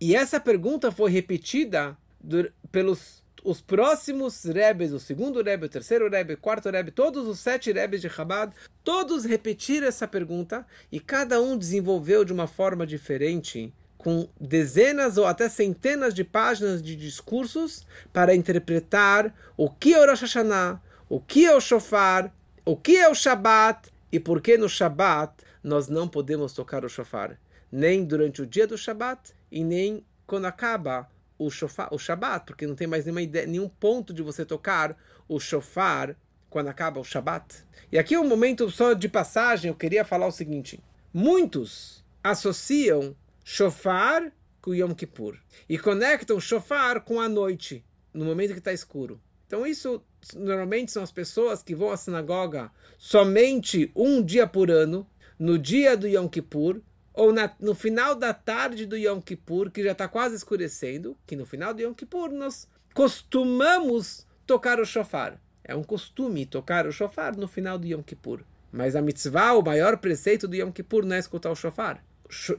E 0.00 0.14
essa 0.14 0.38
pergunta 0.38 0.92
foi 0.92 1.10
repetida 1.10 1.96
do, 2.20 2.50
pelos 2.70 3.22
os 3.44 3.60
próximos 3.60 4.44
Rebes, 4.44 4.92
o 4.92 4.98
segundo 4.98 5.42
Rebbe, 5.42 5.66
o 5.66 5.68
terceiro 5.68 6.08
Rebbe, 6.08 6.34
o 6.34 6.38
quarto 6.38 6.70
Rebbe, 6.70 6.90
todos 6.90 7.26
os 7.26 7.38
sete 7.38 7.72
Rebes 7.72 8.00
de 8.00 8.08
Chabad, 8.08 8.52
todos 8.82 9.24
repetiram 9.24 9.86
essa 9.86 10.08
pergunta 10.08 10.66
e 10.90 11.00
cada 11.00 11.40
um 11.40 11.56
desenvolveu 11.56 12.24
de 12.24 12.32
uma 12.32 12.46
forma 12.46 12.86
diferente, 12.86 13.72
com 13.96 14.28
dezenas 14.40 15.18
ou 15.18 15.26
até 15.26 15.48
centenas 15.48 16.14
de 16.14 16.22
páginas 16.24 16.82
de 16.82 16.94
discursos 16.94 17.86
para 18.12 18.34
interpretar 18.34 19.34
o 19.56 19.68
que 19.68 19.94
é 19.94 20.00
o 20.00 20.06
Rosh 20.08 20.20
Hashanah, 20.20 20.80
o 21.08 21.20
que 21.20 21.46
é 21.46 21.54
o 21.54 21.60
Shofar, 21.60 22.32
o 22.64 22.76
que 22.76 22.96
é 22.96 23.08
o 23.08 23.14
Shabat 23.14 23.90
e 24.12 24.20
por 24.20 24.40
que 24.40 24.56
no 24.56 24.68
Shabat 24.68 25.32
nós 25.62 25.88
não 25.88 26.06
podemos 26.06 26.52
tocar 26.52 26.84
o 26.84 26.88
Shofar, 26.88 27.38
nem 27.70 28.04
durante 28.04 28.40
o 28.40 28.46
dia 28.46 28.66
do 28.66 28.78
Shabat 28.78 29.32
e 29.50 29.64
nem 29.64 30.04
quando 30.26 30.44
acaba 30.44 31.08
o 31.38 31.50
shofar, 31.50 31.88
o 31.92 31.98
Shabat, 31.98 32.44
porque 32.44 32.66
não 32.66 32.74
tem 32.74 32.86
mais 32.86 33.04
nenhuma 33.04 33.22
ideia, 33.22 33.46
nenhum 33.46 33.68
ponto 33.68 34.12
de 34.12 34.22
você 34.22 34.44
tocar 34.44 34.96
o 35.28 35.38
shofar 35.38 36.16
quando 36.50 36.68
acaba 36.68 37.00
o 37.00 37.04
Shabat. 37.04 37.64
E 37.92 37.98
aqui 37.98 38.16
um 38.16 38.26
momento 38.26 38.70
só 38.70 38.92
de 38.92 39.08
passagem, 39.08 39.68
eu 39.68 39.74
queria 39.74 40.04
falar 40.04 40.26
o 40.26 40.32
seguinte: 40.32 40.82
muitos 41.12 42.04
associam 42.22 43.16
shofar 43.44 44.32
com 44.60 44.74
Yom 44.74 44.92
Kippur 44.94 45.38
e 45.68 45.78
conectam 45.78 46.40
shofar 46.40 47.00
com 47.02 47.20
a 47.20 47.28
noite, 47.28 47.84
no 48.12 48.24
momento 48.24 48.52
que 48.52 48.58
está 48.58 48.72
escuro. 48.72 49.20
Então 49.46 49.66
isso 49.66 50.02
normalmente 50.36 50.92
são 50.92 51.02
as 51.02 51.12
pessoas 51.12 51.62
que 51.62 51.74
vão 51.74 51.90
à 51.90 51.96
sinagoga 51.96 52.70
somente 52.98 53.90
um 53.94 54.22
dia 54.22 54.46
por 54.46 54.70
ano, 54.70 55.08
no 55.38 55.58
dia 55.58 55.96
do 55.96 56.08
Yom 56.08 56.28
Kippur, 56.28 56.82
ou 57.18 57.32
na, 57.32 57.52
no 57.58 57.74
final 57.74 58.14
da 58.14 58.32
tarde 58.32 58.86
do 58.86 58.96
Yom 58.96 59.20
Kippur, 59.20 59.72
que 59.72 59.82
já 59.82 59.90
está 59.90 60.06
quase 60.06 60.36
escurecendo, 60.36 61.18
que 61.26 61.34
no 61.34 61.44
final 61.44 61.74
do 61.74 61.82
Yom 61.82 61.92
Kippur 61.92 62.30
nós 62.30 62.68
costumamos 62.94 64.24
tocar 64.46 64.78
o 64.78 64.84
shofar. 64.84 65.40
é 65.64 65.74
um 65.74 65.82
costume 65.82 66.46
tocar 66.46 66.86
o 66.86 66.92
shofar 66.92 67.36
no 67.36 67.48
final 67.48 67.76
do 67.76 67.88
Yom 67.88 68.02
Kippur. 68.02 68.44
Mas 68.70 68.94
a 68.94 69.02
mitzvah, 69.02 69.54
o 69.54 69.62
maior 69.62 69.98
preceito 69.98 70.46
do 70.46 70.54
Yom 70.54 70.70
Kippur 70.70 71.04
não 71.04 71.16
é 71.16 71.18
escutar 71.18 71.50
o 71.50 71.56
shofar. 71.56 72.04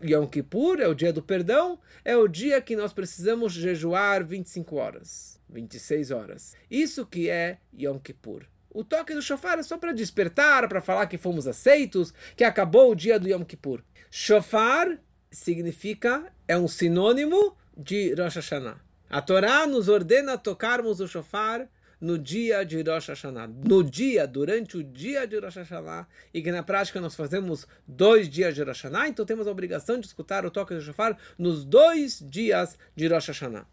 Yom 0.04 0.28
Kippur 0.28 0.82
é 0.82 0.88
o 0.90 0.94
dia 0.94 1.14
do 1.14 1.24
perdão, 1.24 1.80
é 2.04 2.18
o 2.18 2.28
dia 2.28 2.62
que 2.62 2.76
nós 2.76 2.92
precisamos 2.92 3.54
jejuar 3.54 4.26
25 4.26 4.76
horas, 4.76 5.40
26 5.48 6.12
horas. 6.12 6.56
Isso 6.70 7.06
que 7.06 7.30
é 7.30 7.60
Yom 7.74 7.98
Kippur. 7.98 8.44
O 8.72 8.84
toque 8.84 9.14
do 9.14 9.22
shofar 9.22 9.58
é 9.58 9.64
só 9.64 9.78
para 9.78 9.92
despertar, 9.92 10.68
para 10.70 10.82
falar 10.82 11.08
que 11.08 11.18
fomos 11.18 11.48
aceitos, 11.48 12.14
que 12.36 12.44
acabou 12.44 12.92
o 12.92 12.96
dia 12.96 13.20
do 13.20 13.28
Yom 13.28 13.44
Kippur. 13.44 13.82
Shofar 14.12 15.00
significa, 15.32 16.32
é 16.48 16.58
um 16.58 16.68
sinônimo 16.68 17.56
de 17.76 18.14
Rosh 18.14 18.36
Hashanah. 18.36 18.80
A 19.10 19.22
Torá 19.22 19.66
nos 19.66 19.90
ordena 19.90 20.38
tocarmos 20.38 21.00
o 21.00 21.08
shofar 21.08 21.68
no 22.00 22.18
dia 22.18 22.64
de 22.64 22.82
Rosh 22.82 23.08
Hashanah, 23.08 23.48
no 23.48 23.84
dia, 23.84 24.28
durante 24.28 24.78
o 24.78 24.84
dia 24.84 25.26
de 25.26 25.40
Rosh 25.40 25.56
Hashanah, 25.56 26.08
e 26.34 26.42
que 26.42 26.52
na 26.52 26.64
prática 26.64 27.02
nós 27.02 27.16
fazemos 27.16 27.68
dois 27.88 28.30
dias 28.30 28.54
de 28.54 28.62
Rosh 28.62 28.84
Hashanah, 28.84 29.08
então 29.10 29.26
temos 29.26 29.48
a 29.48 29.52
obrigação 29.52 30.00
de 30.00 30.08
escutar 30.08 30.46
o 30.46 30.52
toque 30.52 30.76
do 30.76 30.82
shofar 30.82 31.18
nos 31.38 31.66
dois 31.66 32.20
dias 32.20 32.78
de 32.96 33.08
Rosh 33.08 33.28
Hashanah. 33.28 33.66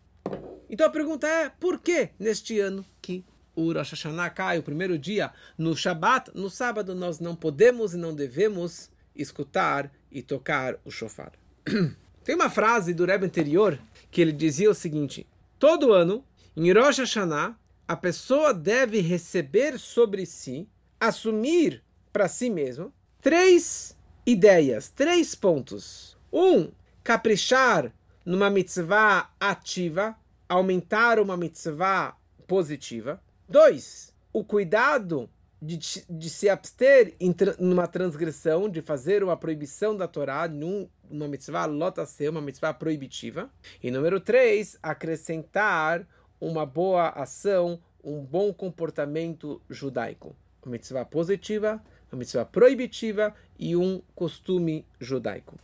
Então 0.69 0.87
a 0.87 0.91
pergunta 0.91 1.29
é, 1.29 1.49
por 1.49 1.79
que 1.81 2.11
neste 2.19 2.59
ano 2.59 2.85
que 3.01 3.25
o 3.57 3.73
Rosh 3.73 3.91
Hashanah 3.91 4.31
cai, 4.31 4.59
o 4.59 4.63
primeiro 4.63 4.99
dia, 4.99 5.33
no 5.59 5.75
Shabat, 5.75 6.31
no 6.35 6.49
sábado 6.49 6.95
nós 6.95 7.19
não 7.19 7.35
podemos 7.35 7.95
e 7.95 7.97
não 7.97 8.15
devemos 8.15 8.91
escutar 9.15 9.91
e 10.13 10.23
tocar 10.23 10.77
o 10.85 10.91
shofar? 10.91 11.33
Tem 12.23 12.35
uma 12.35 12.51
frase 12.51 12.93
do 12.93 13.05
Rebbe 13.05 13.27
anterior 13.27 13.79
que 14.11 14.21
ele 14.21 14.33
dizia 14.33 14.71
o 14.71 14.75
seguinte, 14.75 15.27
todo 15.59 15.93
ano, 15.93 16.25
em 16.57 16.73
Rosh 16.73 16.99
Hashanah, 16.99 17.57
a 17.89 17.97
pessoa 17.97 18.53
deve 18.53 19.01
receber 19.01 19.79
sobre 19.79 20.27
si, 20.27 20.69
assumir 21.01 21.83
para 22.13 22.29
si 22.29 22.51
mesmo, 22.51 22.93
três 23.23 23.97
ideias, 24.27 24.89
três 24.89 25.35
pontos. 25.35 26.17
Um, 26.33 26.71
caprichar 27.05 27.93
numa 28.25 28.51
mitzvah 28.51 29.31
ativa, 29.39 30.17
aumentar 30.49 31.21
uma 31.21 31.37
mitzvah 31.37 32.17
positiva. 32.47 33.23
Dois, 33.49 34.13
o 34.33 34.45
cuidado 34.45 35.31
de, 35.63 35.79
de 35.79 36.31
se 36.31 36.49
abster 36.49 37.15
em 37.21 37.35
numa 37.59 37.87
transgressão, 37.87 38.69
de 38.69 38.83
fazer 38.83 39.23
uma 39.23 39.37
proibição 39.37 39.97
da 39.97 40.09
Torá, 40.09 40.49
num, 40.49 40.89
uma 41.09 41.29
mitzvah 41.29 41.65
lota 41.65 42.05
ser, 42.05 42.29
uma 42.29 42.41
mitzvah 42.41 42.75
proibitiva. 42.75 43.49
E 43.83 43.91
número 43.91 44.21
três, 44.21 44.77
acrescentar 44.83 46.07
uma 46.41 46.67
boa 46.67 47.11
ação, 47.11 47.81
um 48.03 48.21
bom 48.21 48.53
comportamento 48.53 49.63
judaico. 49.71 50.35
Uma 50.63 50.73
mitzvah 50.73 51.05
positiva, 51.05 51.83
uma 52.11 52.19
mitzvah 52.19 52.45
proibitiva 52.45 53.33
e 53.59 53.77
um 53.77 54.03
costume 54.15 54.85
judaico. 55.01 55.57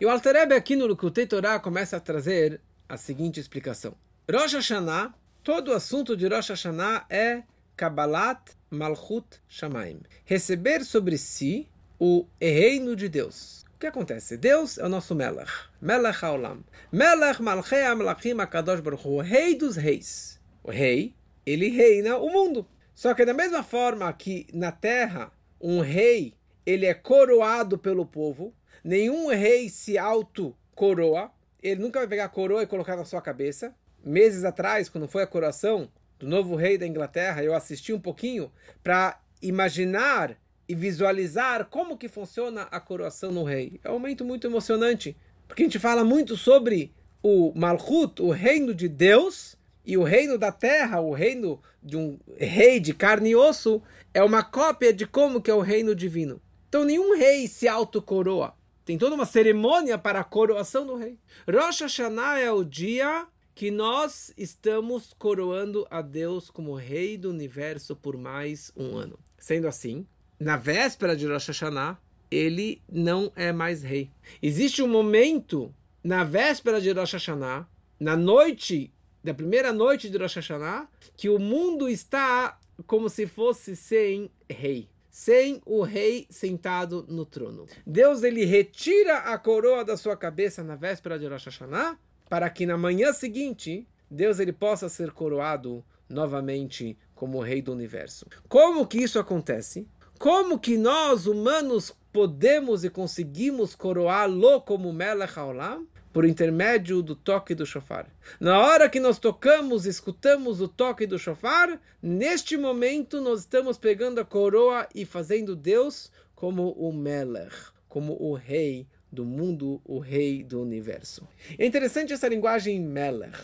E 0.00 0.06
o 0.06 0.10
Alter 0.10 0.34
Rebbe 0.34 0.54
aqui 0.54 0.74
no 0.74 0.86
Lukutei 0.86 1.26
Torah 1.26 1.60
começa 1.60 1.96
a 1.96 2.00
trazer 2.00 2.60
a 2.88 2.96
seguinte 2.96 3.38
explicação. 3.38 3.94
Rosh 4.30 4.54
Hashanah, 4.54 5.14
todo 5.42 5.68
o 5.68 5.74
assunto 5.74 6.16
de 6.16 6.28
Rosh 6.28 6.50
Hashanah 6.50 7.06
é 7.08 7.42
Kabbalat 7.76 8.52
Malchut 8.70 9.40
Shamaim. 9.48 10.00
Receber 10.24 10.84
sobre 10.84 11.16
si 11.16 11.68
o 11.98 12.26
reino 12.40 12.94
de 12.94 13.08
Deus. 13.08 13.64
O 13.74 13.78
que 13.80 13.86
acontece? 13.86 14.36
Deus 14.36 14.76
é 14.78 14.84
o 14.84 14.88
nosso 14.88 15.14
Melech. 15.14 15.50
Melech 15.80 16.24
Haolam. 16.24 16.62
Melech 16.92 17.40
Malchei 17.40 17.84
Amlachim 17.84 18.38
Akadosh 18.38 18.80
Baruch 18.80 19.08
o 19.08 19.20
rei 19.20 19.54
dos 19.54 19.76
reis. 19.76 20.38
O 20.62 20.70
rei, 20.70 21.14
ele 21.46 21.68
reina 21.68 22.18
o 22.18 22.30
mundo. 22.30 22.66
Só 22.94 23.14
que 23.14 23.24
da 23.24 23.32
mesma 23.32 23.62
forma 23.62 24.12
que 24.12 24.46
na 24.52 24.70
terra, 24.70 25.32
um 25.58 25.80
rei, 25.80 26.34
ele 26.66 26.84
é 26.84 26.92
coroado 26.92 27.78
pelo 27.78 28.04
povo, 28.04 28.54
nenhum 28.84 29.28
rei 29.28 29.70
se 29.70 29.96
auto-coroa, 29.96 31.32
ele 31.62 31.80
nunca 31.80 31.98
vai 31.98 32.08
pegar 32.08 32.26
a 32.26 32.28
coroa 32.28 32.62
e 32.62 32.66
colocar 32.66 32.96
na 32.96 33.06
sua 33.06 33.22
cabeça. 33.22 33.74
Meses 34.04 34.44
atrás, 34.44 34.88
quando 34.88 35.08
foi 35.08 35.22
a 35.22 35.26
coroação 35.26 35.90
do 36.18 36.26
novo 36.26 36.54
rei 36.56 36.78
da 36.78 36.86
Inglaterra, 36.86 37.42
eu 37.42 37.54
assisti 37.54 37.92
um 37.92 38.00
pouquinho 38.00 38.52
para 38.82 39.20
imaginar 39.42 40.36
e 40.68 40.74
visualizar 40.74 41.66
como 41.66 41.98
que 41.98 42.08
funciona 42.08 42.62
a 42.70 42.78
coroação 42.80 43.32
no 43.32 43.42
rei. 43.42 43.80
É 43.82 43.90
um 43.90 43.94
momento 43.94 44.24
muito 44.24 44.46
emocionante, 44.46 45.16
porque 45.48 45.62
a 45.62 45.66
gente 45.66 45.78
fala 45.78 46.04
muito 46.04 46.36
sobre 46.36 46.94
o 47.22 47.52
Malchut, 47.54 48.22
o 48.22 48.30
reino 48.30 48.72
de 48.74 48.88
Deus, 48.88 49.58
e 49.84 49.96
o 49.96 50.02
reino 50.02 50.38
da 50.38 50.52
terra, 50.52 51.00
o 51.00 51.12
reino 51.12 51.60
de 51.82 51.96
um 51.96 52.18
rei 52.38 52.78
de 52.78 52.94
carne 52.94 53.30
e 53.30 53.36
osso, 53.36 53.82
é 54.12 54.22
uma 54.22 54.42
cópia 54.42 54.92
de 54.92 55.06
como 55.06 55.40
que 55.40 55.50
é 55.50 55.54
o 55.54 55.60
reino 55.60 55.94
divino. 55.94 56.40
Então 56.68 56.84
nenhum 56.84 57.16
rei 57.16 57.48
se 57.48 57.66
autocoroa. 57.66 58.54
Tem 58.84 58.98
toda 58.98 59.14
uma 59.14 59.26
cerimônia 59.26 59.98
para 59.98 60.20
a 60.20 60.24
coroação 60.24 60.86
do 60.86 60.96
rei. 60.96 61.18
Rosh 61.48 61.80
Hashanah 61.80 62.38
é 62.38 62.52
o 62.52 62.64
dia 62.64 63.26
que 63.54 63.70
nós 63.70 64.32
estamos 64.36 65.12
coroando 65.18 65.86
a 65.90 66.00
Deus 66.02 66.50
como 66.50 66.74
rei 66.74 67.16
do 67.16 67.30
universo 67.30 67.94
por 67.94 68.16
mais 68.16 68.72
um 68.76 68.96
ano. 68.96 69.18
Sendo 69.38 69.68
assim, 69.68 70.06
na 70.38 70.56
véspera 70.56 71.16
de 71.16 71.26
Rosh 71.26 71.48
Hashanah, 71.48 71.98
ele 72.30 72.80
não 72.90 73.32
é 73.34 73.52
mais 73.52 73.82
rei. 73.82 74.10
Existe 74.40 74.82
um 74.82 74.88
momento 74.88 75.74
na 76.02 76.24
véspera 76.24 76.80
de 76.80 76.92
Rosh 76.92 77.12
Hashanah, 77.12 77.68
na 77.98 78.16
noite 78.16 78.92
da 79.22 79.34
primeira 79.34 79.72
noite 79.72 80.08
de 80.08 80.16
Rosh 80.16 80.36
Hashanah, 80.36 80.88
que 81.16 81.28
o 81.28 81.38
mundo 81.38 81.88
está 81.88 82.58
como 82.86 83.10
se 83.10 83.26
fosse 83.26 83.76
sem 83.76 84.30
rei, 84.48 84.88
sem 85.10 85.60
o 85.66 85.82
rei 85.82 86.26
sentado 86.30 87.04
no 87.08 87.26
trono. 87.26 87.66
Deus 87.86 88.22
ele 88.22 88.44
retira 88.44 89.18
a 89.18 89.38
coroa 89.38 89.84
da 89.84 89.96
sua 89.96 90.16
cabeça 90.16 90.64
na 90.64 90.76
véspera 90.76 91.18
de 91.18 91.26
Rosh 91.26 91.44
Hashanah, 91.44 91.98
para 92.30 92.48
que 92.48 92.64
na 92.64 92.78
manhã 92.78 93.12
seguinte 93.12 93.88
Deus 94.08 94.38
ele 94.38 94.52
possa 94.52 94.88
ser 94.88 95.10
coroado 95.10 95.84
novamente 96.08 96.96
como 97.12 97.40
rei 97.40 97.60
do 97.60 97.72
universo. 97.72 98.24
Como 98.48 98.86
que 98.86 98.98
isso 98.98 99.18
acontece? 99.18 99.88
Como 100.16 100.58
que 100.58 100.78
nós, 100.78 101.26
humanos, 101.26 101.92
podemos 102.12 102.84
e 102.84 102.90
conseguimos 102.90 103.74
coroá-lo 103.74 104.60
como 104.60 104.92
Melech 104.92 105.36
Haolam? 105.36 105.86
Por 106.12 106.24
intermédio 106.24 107.02
do 107.02 107.14
toque 107.14 107.54
do 107.54 107.66
shofar. 107.66 108.06
Na 108.38 108.60
hora 108.60 108.88
que 108.88 108.98
nós 108.98 109.18
tocamos, 109.18 109.86
escutamos 109.86 110.60
o 110.60 110.68
toque 110.68 111.06
do 111.06 111.18
shofar, 111.18 111.80
neste 112.02 112.56
momento 112.56 113.20
nós 113.20 113.40
estamos 113.40 113.78
pegando 113.78 114.20
a 114.20 114.24
coroa 114.24 114.88
e 114.94 115.04
fazendo 115.04 115.54
Deus 115.54 116.10
como 116.34 116.72
o 116.72 116.92
Melech, 116.92 117.54
como 117.88 118.16
o 118.20 118.34
rei 118.34 118.88
do 119.12 119.24
mundo, 119.24 119.80
o 119.84 119.98
rei 119.98 120.42
do 120.42 120.60
universo. 120.60 121.26
É 121.58 121.66
interessante 121.66 122.12
essa 122.12 122.28
linguagem 122.28 122.80
Melech. 122.80 123.38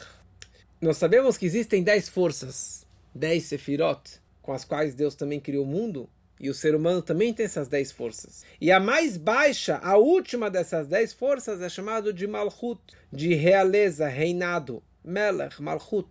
Nós 0.81 0.96
sabemos 0.96 1.37
que 1.37 1.46
existem 1.46 1.83
dez 1.83 2.09
forças, 2.09 2.87
dez 3.14 3.44
sefirot, 3.44 4.20
com 4.42 4.52
as 4.52 4.64
quais 4.64 4.94
Deus 4.94 5.14
também 5.14 5.40
criou 5.40 5.64
o 5.64 5.68
mundo, 5.68 6.09
e 6.38 6.50
o 6.50 6.55
ser 6.55 6.74
humano 6.74 7.00
também 7.00 7.33
tem 7.33 7.46
essas 7.46 7.66
dez 7.66 7.90
forças. 7.90 8.44
E 8.61 8.70
a 8.70 8.79
mais 8.79 9.16
baixa, 9.16 9.79
a 9.83 9.96
última 9.96 10.50
dessas 10.50 10.87
dez 10.87 11.12
forças, 11.12 11.62
é 11.62 11.68
chamado 11.68 12.12
de 12.12 12.26
Malchut, 12.26 12.81
de 13.12 13.35
realeza, 13.35 14.07
reinado. 14.07 14.83
Melech, 15.02 15.62
Malchut. 15.62 16.09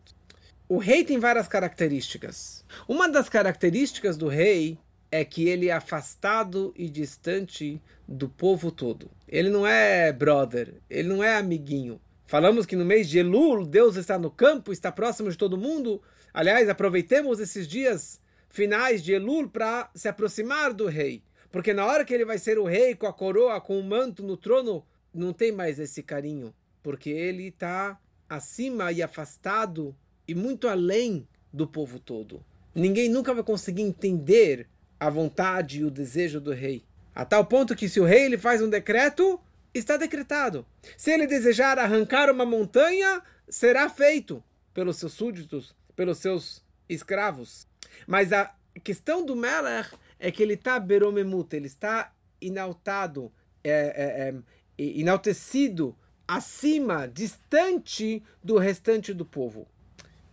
O 0.67 0.77
rei 0.77 1.03
tem 1.03 1.19
várias 1.19 1.47
características. 1.47 2.65
Uma 2.87 3.07
das 3.07 3.29
características 3.29 4.17
do 4.17 4.27
rei 4.27 4.79
é 5.15 5.25
que 5.25 5.47
ele 5.47 5.69
é 5.69 5.73
afastado 5.73 6.73
e 6.75 6.89
distante 6.89 7.81
do 8.07 8.27
povo 8.27 8.71
todo. 8.71 9.09
Ele 9.27 9.49
não 9.49 9.65
é 9.65 10.11
brother, 10.11 10.73
ele 10.89 11.07
não 11.07 11.23
é 11.23 11.35
amiguinho. 11.35 11.99
Falamos 12.25 12.65
que 12.65 12.75
no 12.75 12.83
mês 12.83 13.07
de 13.07 13.19
Elul, 13.19 13.65
Deus 13.65 13.95
está 13.95 14.19
no 14.19 14.29
campo, 14.29 14.73
está 14.73 14.91
próximo 14.91 15.29
de 15.29 15.37
todo 15.37 15.57
mundo. 15.57 16.01
Aliás, 16.33 16.67
aproveitemos 16.67 17.39
esses 17.39 17.67
dias 17.67 18.21
finais 18.49 19.01
de 19.01 19.13
Elul 19.13 19.49
para 19.49 19.89
se 19.95 20.07
aproximar 20.07 20.73
do 20.73 20.87
rei. 20.87 21.23
Porque 21.51 21.73
na 21.73 21.85
hora 21.85 22.03
que 22.03 22.13
ele 22.13 22.25
vai 22.25 22.37
ser 22.37 22.59
o 22.59 22.65
rei 22.65 22.95
com 22.95 23.07
a 23.07 23.13
coroa, 23.13 23.61
com 23.61 23.79
o 23.79 23.83
manto 23.83 24.21
no 24.21 24.35
trono, 24.35 24.85
não 25.13 25.31
tem 25.31 25.51
mais 25.51 25.79
esse 25.79 26.03
carinho. 26.03 26.53
Porque 26.83 27.09
ele 27.09 27.47
está 27.47 27.97
acima 28.27 28.91
e 28.91 29.01
afastado 29.01 29.95
e 30.27 30.35
muito 30.35 30.67
além 30.67 31.25
do 31.53 31.65
povo 31.65 31.99
todo. 31.99 32.43
Ninguém 32.73 33.07
nunca 33.07 33.33
vai 33.33 33.43
conseguir 33.43 33.83
entender 33.83 34.67
a 34.99 35.09
vontade 35.09 35.79
e 35.79 35.83
o 35.83 35.91
desejo 35.91 36.39
do 36.39 36.51
rei. 36.51 36.83
A 37.13 37.23
tal 37.23 37.45
ponto 37.45 37.75
que 37.75 37.87
se 37.87 37.99
o 37.99 38.05
rei 38.05 38.25
ele 38.25 38.37
faz 38.37 38.61
um 38.61 38.69
decreto, 38.69 39.39
está 39.73 39.97
decretado. 39.97 40.65
Se 40.97 41.11
ele 41.11 41.27
desejar 41.27 41.77
arrancar 41.79 42.29
uma 42.29 42.45
montanha, 42.45 43.21
será 43.47 43.89
feito 43.89 44.43
pelos 44.73 44.97
seus 44.97 45.13
súditos, 45.13 45.75
pelos 45.95 46.17
seus 46.17 46.63
escravos. 46.89 47.67
Mas 48.05 48.33
a 48.33 48.53
questão 48.83 49.25
do 49.25 49.35
Melech 49.35 49.95
é 50.19 50.31
que 50.31 50.43
ele 50.43 50.53
está 50.53 50.79
beromemut, 50.79 51.55
ele 51.55 51.67
está 51.67 52.13
inaltado, 52.41 53.31
é, 53.63 53.71
é, 53.71 54.29
é, 54.29 54.99
enaltecido, 54.99 55.95
acima, 56.27 57.07
distante 57.07 58.23
do 58.43 58.57
restante 58.57 59.13
do 59.13 59.25
povo. 59.25 59.67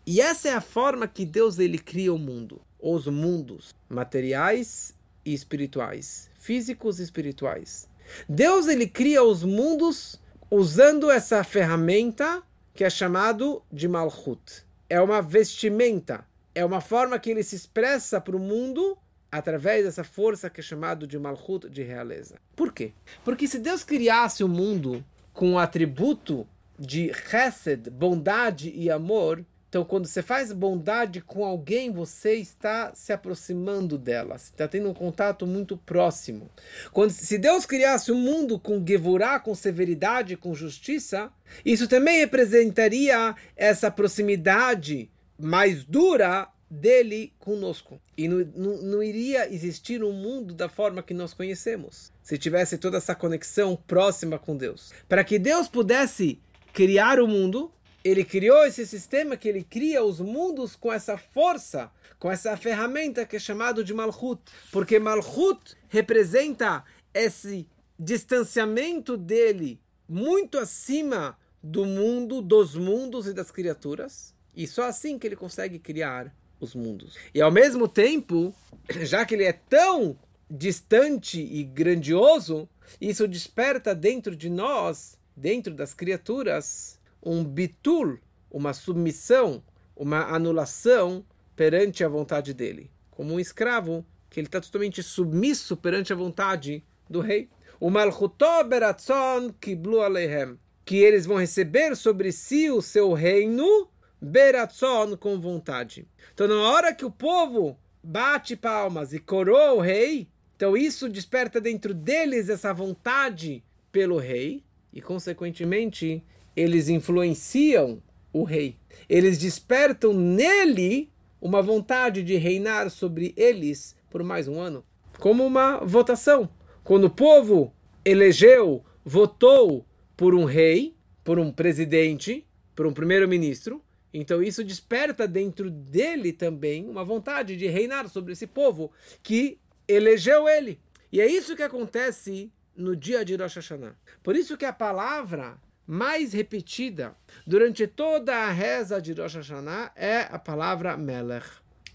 E 0.07 0.21
essa 0.21 0.49
é 0.49 0.53
a 0.53 0.61
forma 0.61 1.07
que 1.07 1.25
Deus 1.25 1.59
ele 1.59 1.79
cria 1.79 2.13
o 2.13 2.19
mundo. 2.19 2.61
Os 2.83 3.07
mundos 3.07 3.75
materiais 3.89 4.95
e 5.25 5.33
espirituais, 5.33 6.29
físicos 6.35 6.99
e 6.99 7.05
espirituais. 7.05 7.89
Deus 8.29 8.67
ele 8.67 8.89
cria 8.89 9.23
os 9.23 9.45
mundos 9.45 10.21
usando 10.51 11.11
essa 11.11 11.45
ferramenta 11.45 12.43
que 12.75 12.83
é 12.83 12.91
chamado 12.91 13.63
de 13.73 13.87
Malchut. 13.87 14.67
É 14.91 15.01
uma 15.01 15.23
vestimenta, 15.23 16.27
é 16.55 16.65
uma 16.65 16.81
forma 16.81 17.19
que 17.19 17.31
ele 17.31 17.43
se 17.43 17.55
expressa 17.55 18.21
para 18.21 18.37
o 18.37 18.41
mundo 18.41 18.99
através 19.31 19.85
dessa 19.85 20.05
força 20.05 20.51
que 20.51 20.61
é 20.61 20.63
chamado 20.63 21.07
de 21.07 21.19
Malchut, 21.19 21.71
de 21.71 21.83
realeza. 21.83 22.37
Por 22.57 22.73
quê? 22.73 22.93
Porque 23.25 23.47
se 23.47 23.59
Deus 23.59 23.85
criasse 23.85 24.43
o 24.43 24.49
mundo 24.49 25.03
com 25.33 25.55
o 25.55 25.59
atributo 25.59 26.47
de 26.79 27.13
Chesed, 27.15 27.89
bondade 27.89 28.71
e 28.75 28.91
amor, 28.91 29.45
então, 29.73 29.87
quando 29.87 30.07
você 30.07 30.21
faz 30.21 30.53
bondade 30.53 31.23
com 31.23 31.47
alguém, 31.47 31.91
você 31.91 32.35
está 32.35 32.93
se 32.95 33.11
aproximando 33.11 33.97
dela, 33.97 34.37
está 34.37 34.69
tendo 34.69 34.91
um 34.91 34.93
contato 34.93 35.47
muito 35.47 35.79
próximo. 35.79 36.51
Quando, 36.93 37.09
se 37.09 37.39
Deus 37.39 37.65
criasse 37.65 38.13
um 38.13 38.19
mundo 38.19 38.59
com 38.59 38.85
Gevurah, 38.87 39.41
com 39.41 39.55
severidade, 39.55 40.37
com 40.37 40.55
justiça, 40.55 41.33
isso 41.65 41.89
também 41.89 42.19
representaria 42.19 43.35
essa 43.57 43.91
proximidade 43.91 45.11
mais 45.39 45.85
dura 45.85 46.51
dele 46.71 47.33
conosco. 47.39 47.99
E 48.15 48.29
não, 48.29 48.47
não, 48.55 48.83
não, 48.83 49.03
iria 49.03 49.51
existir 49.51 50.05
um 50.05 50.13
mundo 50.13 50.53
da 50.53 50.69
forma 50.69 51.03
que 51.03 51.15
nós 51.15 51.33
conhecemos, 51.33 52.13
se 52.23 52.37
tivesse 52.37 52.77
toda 52.77 52.99
essa 52.99 53.15
conexão 53.15 53.75
próxima 53.87 54.39
com 54.39 54.55
Deus. 54.55 54.93
Para 55.09 55.25
que 55.25 55.39
Deus 55.39 55.67
pudesse 55.67 56.39
criar 56.75 57.19
o 57.19 57.27
mundo, 57.27 57.73
ele 58.05 58.25
criou 58.25 58.65
esse 58.65 58.87
sistema 58.87 59.37
que 59.37 59.49
ele 59.49 59.65
cria 59.65 60.03
os 60.03 60.21
mundos 60.21 60.75
com 60.75 60.93
essa 60.93 61.17
força, 61.17 61.91
com 62.19 62.31
essa 62.31 62.57
ferramenta 62.57 63.25
que 63.25 63.37
é 63.37 63.39
chamado 63.39 63.85
de 63.85 63.95
Malchut, 63.95 64.41
porque 64.71 64.99
Malchut 64.99 65.77
representa 65.89 66.85
esse 67.15 67.69
distanciamento 67.99 69.17
dele 69.17 69.81
muito 70.09 70.59
acima 70.59 71.39
do 71.63 71.85
mundo, 71.85 72.43
dos 72.43 72.75
mundos 72.75 73.27
e 73.27 73.33
das 73.33 73.51
criaturas, 73.51 74.35
e 74.55 74.67
só 74.67 74.85
assim 74.85 75.19
que 75.19 75.27
ele 75.27 75.37
consegue 75.37 75.79
criar 75.79 76.35
os 76.59 76.75
mundos. 76.75 77.17
E 77.35 77.41
ao 77.41 77.51
mesmo 77.51 77.87
tempo, 77.87 78.55
já 79.03 79.25
que 79.25 79.35
ele 79.35 79.45
é 79.45 79.53
tão 79.53 80.19
distante 80.51 81.41
e 81.41 81.63
grandioso, 81.65 82.69
isso 83.01 83.27
desperta 83.27 83.95
dentro 83.95 84.37
de 84.37 84.51
nós, 84.51 85.19
dentro 85.37 85.73
das 85.73 85.95
criaturas, 85.95 87.01
um 87.23 87.45
bitul, 87.45 88.19
uma 88.51 88.73
submissão, 88.73 89.63
uma 89.97 90.35
anulação 90.35 91.25
perante 91.55 92.03
a 92.03 92.09
vontade 92.09 92.53
dele. 92.53 92.91
Como 93.11 93.35
um 93.35 93.41
escravo, 93.41 94.05
que 94.29 94.41
ele 94.41 94.49
está 94.49 94.61
totalmente 94.61 95.03
submisso 95.03 95.77
perante 95.77 96.13
a 96.13 96.17
vontade 96.17 96.83
do 97.09 97.21
rei. 97.21 97.49
O 97.79 97.91
malchutó 97.91 98.65
beratzon 98.65 99.53
kiblu 99.61 100.01
alehem. 100.01 100.59
Que 100.85 100.97
eles 100.97 101.27
vão 101.27 101.37
receber 101.37 101.95
sobre 101.95 102.33
si 102.33 102.71
o 102.71 102.83
seu 102.83 103.13
reino 103.13 103.89
beratzon 104.21 105.17
com 105.17 105.39
vontade. 105.41 106.09
Então, 106.33 106.49
na 106.49 106.61
hora 106.71 106.95
que 106.95 107.05
o 107.05 107.11
povo 107.11 107.79
bate 108.03 108.57
palmas 108.57 109.13
e 109.13 109.19
coroa 109.19 109.75
o 109.75 109.81
rei, 109.81 110.29
então 110.57 110.77
isso 110.77 111.09
desperta 111.09 111.61
dentro 111.61 111.93
deles 111.93 112.49
essa 112.49 112.73
vontade 112.73 113.63
pelo 113.93 114.19
rei 114.19 114.65
e, 114.93 115.01
consequentemente, 115.01 116.25
eles 116.57 116.89
influenciam 116.89 118.03
o 118.33 118.45
rei. 118.45 118.77
Eles 119.09 119.39
despertam 119.39 120.13
nele 120.13 121.11
uma 121.41 121.61
vontade 121.61 122.23
de 122.23 122.37
reinar 122.37 122.91
sobre 122.91 123.35
eles 123.37 123.97
por 124.11 124.23
mais 124.23 124.49
um 124.49 124.61
ano. 124.61 124.85
Como 125.19 125.45
uma 125.45 125.79
votação. 125.79 126.49
Quando 126.85 127.05
o 127.05 127.11
povo 127.11 127.73
elegeu, 128.05 128.85
votou 129.05 129.87
por 130.17 130.35
um 130.35 130.45
rei, 130.45 130.95
por 131.25 131.39
um 131.39 131.53
presidente, 131.53 132.47
por 132.75 132.87
um 132.87 132.93
primeiro-ministro, 132.93 133.83
então 134.13 134.43
isso 134.43 134.63
desperta 134.63 135.27
dentro 135.27 135.71
dele 135.71 136.33
também 136.33 136.89
uma 136.89 137.05
vontade 137.05 137.57
de 137.57 137.67
reinar 137.67 138.09
sobre 138.09 138.33
esse 138.33 138.47
povo 138.47 138.93
que 139.23 139.59
elegeu 139.89 140.49
ele. 140.49 140.79
E 141.11 141.21
é 141.21 141.27
isso 141.27 141.57
que 141.57 141.63
acontece 141.63 142.53
no 142.77 142.95
dia 142.95 143.25
de 143.25 143.37
Rosh 143.37 143.57
Hashanah. 143.57 143.97
Por 144.23 144.37
isso 144.37 144.57
que 144.57 144.65
a 144.65 144.73
palavra 144.73 145.59
mais 145.87 146.33
repetida 146.33 147.17
durante 147.47 147.87
toda 147.87 148.35
a 148.35 148.51
reza 148.51 149.01
de 149.01 149.13
Rosh 149.13 149.37
Hashanah 149.37 149.93
é 149.97 150.21
a 150.31 150.39
palavra 150.39 150.97
Melech, 150.97 151.47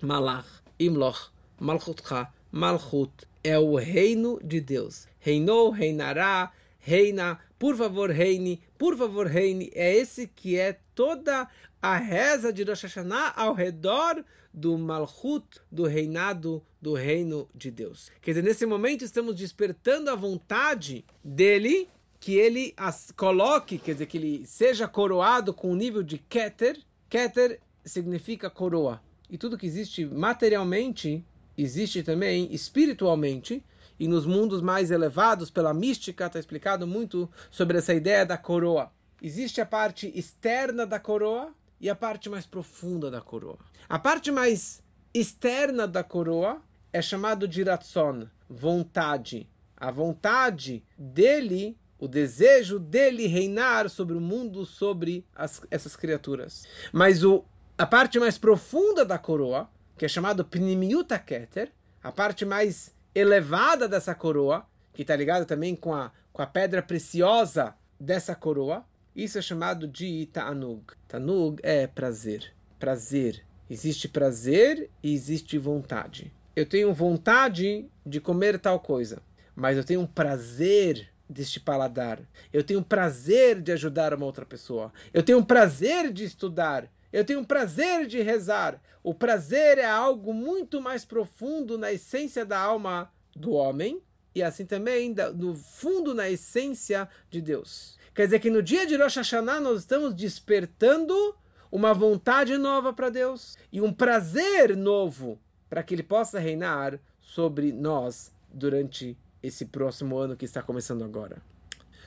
Malach, 0.02 0.48
Imloch, 0.80 1.32
Malchutcha, 1.60 2.28
Malchut. 2.52 3.12
É 3.44 3.58
o 3.58 3.76
reino 3.76 4.40
de 4.44 4.60
Deus. 4.60 5.08
Reinou, 5.20 5.70
reinará, 5.70 6.52
reina, 6.80 7.40
por 7.58 7.76
favor 7.76 8.10
reine, 8.10 8.62
por 8.78 8.98
favor 8.98 9.26
reine. 9.26 9.72
É 9.74 9.96
esse 9.96 10.28
que 10.28 10.58
é 10.58 10.80
toda 10.94 11.48
a 11.82 11.98
reza 11.98 12.52
de 12.52 12.64
Rosh 12.64 12.84
Hashanah 12.84 13.34
ao 13.36 13.54
redor 13.54 14.24
do 14.54 14.78
Malchut, 14.78 15.46
do 15.72 15.86
reinado 15.86 16.64
do 16.82 16.94
reino 16.94 17.48
de 17.54 17.70
Deus. 17.70 18.12
Quer 18.22 18.32
dizer, 18.32 18.44
nesse 18.44 18.66
momento 18.66 19.06
estamos 19.06 19.36
despertando 19.36 20.10
a 20.10 20.16
vontade 20.16 21.06
dele 21.24 21.88
que 22.20 22.36
ele 22.36 22.74
as 22.76 23.12
coloque, 23.12 23.78
quer 23.78 23.94
dizer, 23.94 24.06
que 24.08 24.18
ele 24.18 24.46
seja 24.46 24.88
coroado 24.88 25.54
com 25.54 25.72
o 25.72 25.76
nível 25.76 26.04
de 26.04 26.18
Keter. 26.18 26.80
Keter 27.10 27.60
significa 27.86 28.50
coroa. 28.50 29.02
E 29.30 29.38
tudo 29.38 29.58
que 29.58 29.66
existe 29.66 30.06
materialmente, 30.06 31.24
existe 31.58 32.04
também 32.04 32.54
espiritualmente. 32.54 33.64
E 34.00 34.08
nos 34.08 34.26
mundos 34.26 34.62
mais 34.62 34.92
elevados, 34.92 35.50
pela 35.50 35.74
mística, 35.74 36.28
está 36.28 36.40
explicado 36.40 36.86
muito 36.86 37.30
sobre 37.50 37.80
essa 37.80 37.94
ideia 37.94 38.26
da 38.26 38.38
coroa. 38.38 38.92
Existe 39.22 39.60
a 39.60 39.66
parte 39.66 40.12
externa 40.16 40.86
da 40.86 41.00
coroa 41.00 41.54
e 41.82 41.90
a 41.90 41.96
parte 41.96 42.30
mais 42.30 42.46
profunda 42.46 43.10
da 43.10 43.22
coroa. 43.22 43.58
A 43.90 43.98
parte 43.98 44.32
mais 44.32 44.84
externa 45.14 45.88
da 45.88 46.04
coroa 46.04 46.62
é 46.94 47.02
chamado 47.02 47.48
de 47.48 47.64
ratson, 47.64 48.28
vontade. 48.48 49.50
A 49.76 49.90
vontade 49.92 50.84
dele 50.98 51.78
o 52.00 52.08
desejo 52.08 52.80
dele 52.80 53.28
reinar 53.28 53.90
sobre 53.90 54.16
o 54.16 54.22
mundo, 54.22 54.66
sobre 54.66 55.26
as, 55.36 55.62
essas 55.72 55.96
criaturas. 55.96 56.66
Mas 56.92 57.24
o, 57.24 57.44
a 57.78 57.86
parte 57.86 58.20
mais 58.20 58.38
profunda 58.38 59.04
da 59.04 59.18
coroa, 59.18 59.70
que 59.98 60.06
é 60.06 60.08
chamado 60.08 60.46
Pnimiuta 60.46 61.18
Keter, 61.18 61.72
a 62.04 62.12
parte 62.12 62.46
mais 62.46 62.96
elevada 63.14 63.88
dessa 63.88 64.14
coroa, 64.14 64.66
que 64.94 65.02
está 65.02 65.16
ligada 65.16 65.46
também 65.46 65.76
com 65.76 65.94
a, 65.94 66.12
com 66.32 66.42
a 66.42 66.48
pedra 66.48 66.82
preciosa 66.82 67.76
dessa 68.00 68.36
coroa, 68.36 68.86
isso 69.16 69.40
é 69.40 69.42
chamado 69.42 69.88
de 69.88 70.28
Ta'anug. 70.28 70.84
Ta'anug 71.08 71.60
é 71.64 71.88
prazer. 71.88 72.54
Prazer. 72.78 73.44
Existe 73.70 74.08
prazer 74.08 74.90
e 75.02 75.14
existe 75.14 75.58
vontade. 75.58 76.32
Eu 76.56 76.66
tenho 76.66 76.94
vontade 76.94 77.90
de 78.06 78.22
comer 78.22 78.60
tal 78.60 78.80
coisa, 78.80 79.22
mas 79.56 79.76
eu 79.76 79.84
tenho 79.84 80.02
um 80.02 80.06
prazer 80.08 81.10
deste 81.30 81.60
paladar. 81.60 82.20
Eu 82.52 82.64
tenho 82.64 82.84
prazer 82.84 83.62
de 83.62 83.72
ajudar 83.72 84.14
uma 84.14 84.26
outra 84.26 84.46
pessoa. 84.46 84.92
Eu 85.14 85.24
tenho 85.24 85.44
prazer 85.46 86.12
de 86.12 86.24
estudar. 86.24 86.92
Eu 87.12 87.26
tenho 87.26 87.46
prazer 87.46 88.06
de 88.06 88.22
rezar. 88.22 88.82
O 89.04 89.14
prazer 89.14 89.78
é 89.78 89.86
algo 89.86 90.34
muito 90.34 90.82
mais 90.82 91.06
profundo 91.06 91.78
na 91.78 91.92
essência 91.92 92.46
da 92.46 92.60
alma 92.60 93.12
do 93.36 93.52
homem 93.52 94.02
e 94.34 94.44
assim 94.44 94.66
também 94.66 95.16
no 95.36 95.56
fundo 95.56 96.14
na 96.14 96.30
essência 96.30 97.10
de 97.30 97.42
Deus. 97.42 97.98
Quer 98.14 98.26
dizer 98.26 98.40
que 98.40 98.50
no 98.50 98.62
dia 98.62 98.86
de 98.86 98.96
Rosh 98.96 99.16
Hashanah 99.16 99.60
nós 99.60 99.80
estamos 99.80 100.14
despertando 100.14 101.36
uma 101.72 101.94
vontade 101.94 102.58
nova 102.58 102.94
para 102.94 103.10
Deus 103.10 103.58
e 103.72 103.82
um 103.82 103.94
prazer 103.94 104.76
novo 104.76 105.40
para 105.70 105.84
que 105.84 105.94
Ele 105.94 106.04
possa 106.04 106.40
reinar 106.40 107.00
sobre 107.20 107.72
nós 107.72 108.32
durante 108.52 109.18
esse 109.42 109.66
próximo 109.66 110.18
ano 110.18 110.36
que 110.36 110.46
está 110.46 110.62
começando 110.62 111.04
agora. 111.04 111.42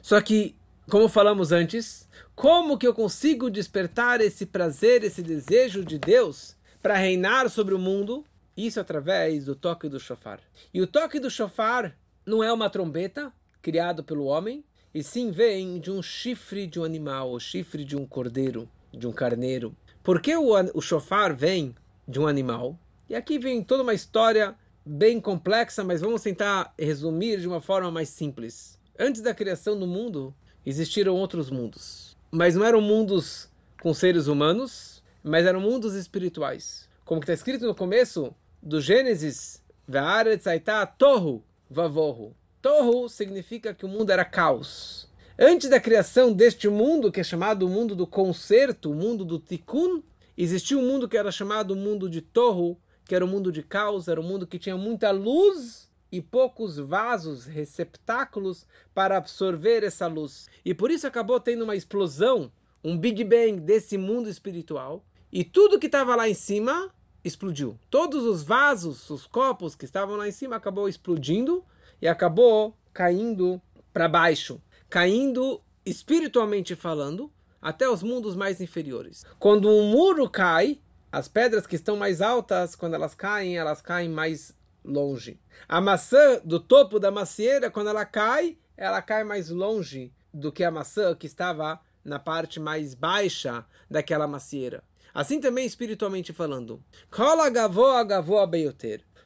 Só 0.03 0.21
que, 0.21 0.57
como 0.88 1.09
falamos 1.09 1.53
antes, 1.53 2.09
como 2.35 2.79
que 2.79 2.87
eu 2.87 2.95
consigo 2.95 3.51
despertar 3.51 4.21
esse 4.21 4.47
prazer, 4.47 5.05
esse 5.05 5.23
desejo 5.23 5.85
de 5.85 5.99
Deus 5.99 6.57
para 6.83 6.97
reinar 6.97 7.49
sobre 7.51 7.75
o 7.75 7.79
mundo? 7.79 8.25
Isso 8.57 8.81
através 8.81 9.45
do 9.45 9.55
toque 9.55 9.88
do 9.88 10.01
shofar. 10.01 10.40
E 10.73 10.81
o 10.81 10.87
toque 10.87 11.21
do 11.21 11.31
shofar 11.31 11.97
não 12.27 12.43
é 12.43 12.53
uma 12.53 12.69
trombeta 12.69 13.33
criado 13.62 14.03
pelo 14.03 14.25
homem, 14.25 14.64
e 14.93 15.03
sim 15.03 15.31
vem 15.31 15.79
de 15.79 15.90
um 15.90 16.03
chifre 16.03 16.66
de 16.66 16.81
um 16.81 16.85
animal, 16.85 17.33
o 17.33 17.38
chifre 17.38 17.85
de 17.85 17.97
um 17.97 18.05
cordeiro, 18.05 18.69
de 18.93 19.07
um 19.07 19.12
carneiro. 19.12 19.75
Por 20.03 20.21
que 20.21 20.35
o, 20.35 20.51
o 20.75 20.81
shofar 20.81 21.35
vem 21.35 21.75
de 22.09 22.19
um 22.19 22.27
animal? 22.27 22.79
E 23.09 23.14
aqui 23.14 23.38
vem 23.38 23.62
toda 23.62 23.83
uma 23.83 23.95
história 23.95 24.55
bem 24.92 25.20
complexa, 25.20 25.85
mas 25.85 26.00
vamos 26.00 26.20
tentar 26.20 26.74
resumir 26.76 27.40
de 27.40 27.46
uma 27.46 27.61
forma 27.61 27.92
mais 27.92 28.09
simples. 28.09 28.76
Antes 28.98 29.20
da 29.20 29.33
criação 29.33 29.79
do 29.79 29.87
mundo, 29.87 30.35
existiram 30.66 31.14
outros 31.14 31.48
mundos. 31.48 32.16
Mas 32.29 32.57
não 32.57 32.64
eram 32.64 32.81
mundos 32.81 33.48
com 33.81 33.94
seres 33.94 34.26
humanos, 34.26 35.00
mas 35.22 35.46
eram 35.46 35.61
mundos 35.61 35.94
espirituais. 35.94 36.88
Como 37.05 37.20
está 37.20 37.33
escrito 37.33 37.64
no 37.66 37.74
começo 37.74 38.35
do 38.61 38.81
Gênesis, 38.81 39.62
Ve'aretz 39.87 40.48
aitá 40.48 40.85
tohu 40.85 41.44
vavohu. 41.70 42.35
Tohu 42.61 43.09
significa 43.09 43.72
que 43.72 43.87
o 43.87 43.88
mundo 43.88 44.11
era 44.11 44.24
caos. 44.24 45.09
Antes 45.38 45.70
da 45.70 45.79
criação 45.79 46.33
deste 46.33 46.68
mundo, 46.68 47.12
que 47.12 47.20
é 47.20 47.24
chamado 47.24 47.64
o 47.64 47.68
mundo 47.68 47.94
do 47.94 48.09
concerto, 48.09 48.90
o 48.90 48.94
mundo 48.94 49.24
do 49.24 49.38
tikkun, 49.38 50.03
existia 50.37 50.76
um 50.76 50.85
mundo 50.85 51.09
que 51.09 51.16
era 51.16 51.31
chamado 51.31 51.70
o 51.74 51.76
mundo 51.76 52.11
de 52.11 52.20
Tohu, 52.20 52.76
que 53.11 53.14
era 53.16 53.25
o 53.25 53.29
mundo 53.29 53.51
de 53.51 53.61
caos, 53.61 54.07
era 54.07 54.20
um 54.20 54.23
mundo 54.23 54.46
que 54.46 54.57
tinha 54.57 54.77
muita 54.77 55.11
luz 55.11 55.90
e 56.12 56.23
poucos 56.23 56.77
vasos, 56.77 57.44
receptáculos 57.44 58.64
para 58.94 59.16
absorver 59.16 59.83
essa 59.83 60.07
luz. 60.07 60.49
E 60.64 60.73
por 60.73 60.92
isso 60.92 61.09
acabou 61.09 61.40
tendo 61.40 61.64
uma 61.64 61.75
explosão, 61.75 62.53
um 62.85 62.96
Big 62.96 63.25
Bang 63.25 63.59
desse 63.59 63.99
mundo 63.99 64.29
espiritual, 64.29 65.05
e 65.33 65.42
tudo 65.42 65.81
que 65.81 65.87
estava 65.87 66.14
lá 66.14 66.29
em 66.29 66.35
cima 66.35 66.94
explodiu. 67.25 67.77
Todos 67.90 68.23
os 68.25 68.44
vasos, 68.44 69.11
os 69.11 69.27
copos 69.27 69.75
que 69.75 69.87
estavam 69.87 70.14
lá 70.14 70.29
em 70.29 70.33
cima 70.33 70.55
acabou 70.55 70.88
explodindo 70.88 71.64
e 72.01 72.07
acabou 72.07 72.77
caindo 72.92 73.61
para 73.92 74.09
baixo, 74.09 74.62
caindo 74.88 75.61
espiritualmente 75.85 76.77
falando 76.77 77.29
até 77.61 77.90
os 77.90 78.05
mundos 78.05 78.37
mais 78.37 78.61
inferiores. 78.61 79.25
Quando 79.37 79.68
um 79.68 79.90
muro 79.90 80.31
cai, 80.31 80.79
as 81.12 81.27
pedras 81.29 81.66
que 81.66 81.77
estão 81.77 81.96
mais 81.96 82.20
altas, 82.20 82.75
quando 82.77 82.94
elas 82.94 83.14
caem, 83.14 83.59
elas 83.59 83.83
caem 83.83 84.09
mais 84.09 84.55
longe. 84.85 85.40
A 85.68 85.81
maçã 85.81 86.40
do 86.44 86.61
topo 86.61 87.01
da 87.01 87.11
macieira, 87.11 87.70
quando 87.70 87.88
ela 87.88 88.05
cai, 88.05 88.57
ela 88.77 89.03
cai 89.03 89.25
mais 89.25 89.51
longe 89.51 90.12
do 90.33 90.53
que 90.53 90.62
a 90.62 90.70
maçã 90.70 91.14
que 91.14 91.27
estava 91.27 91.81
na 92.05 92.18
parte 92.18 92.61
mais 92.61 92.94
baixa 92.94 93.64
daquela 93.90 94.27
macieira. 94.27 94.83
Assim 95.12 95.40
também 95.40 95.66
espiritualmente 95.66 96.33
falando. 96.33 96.83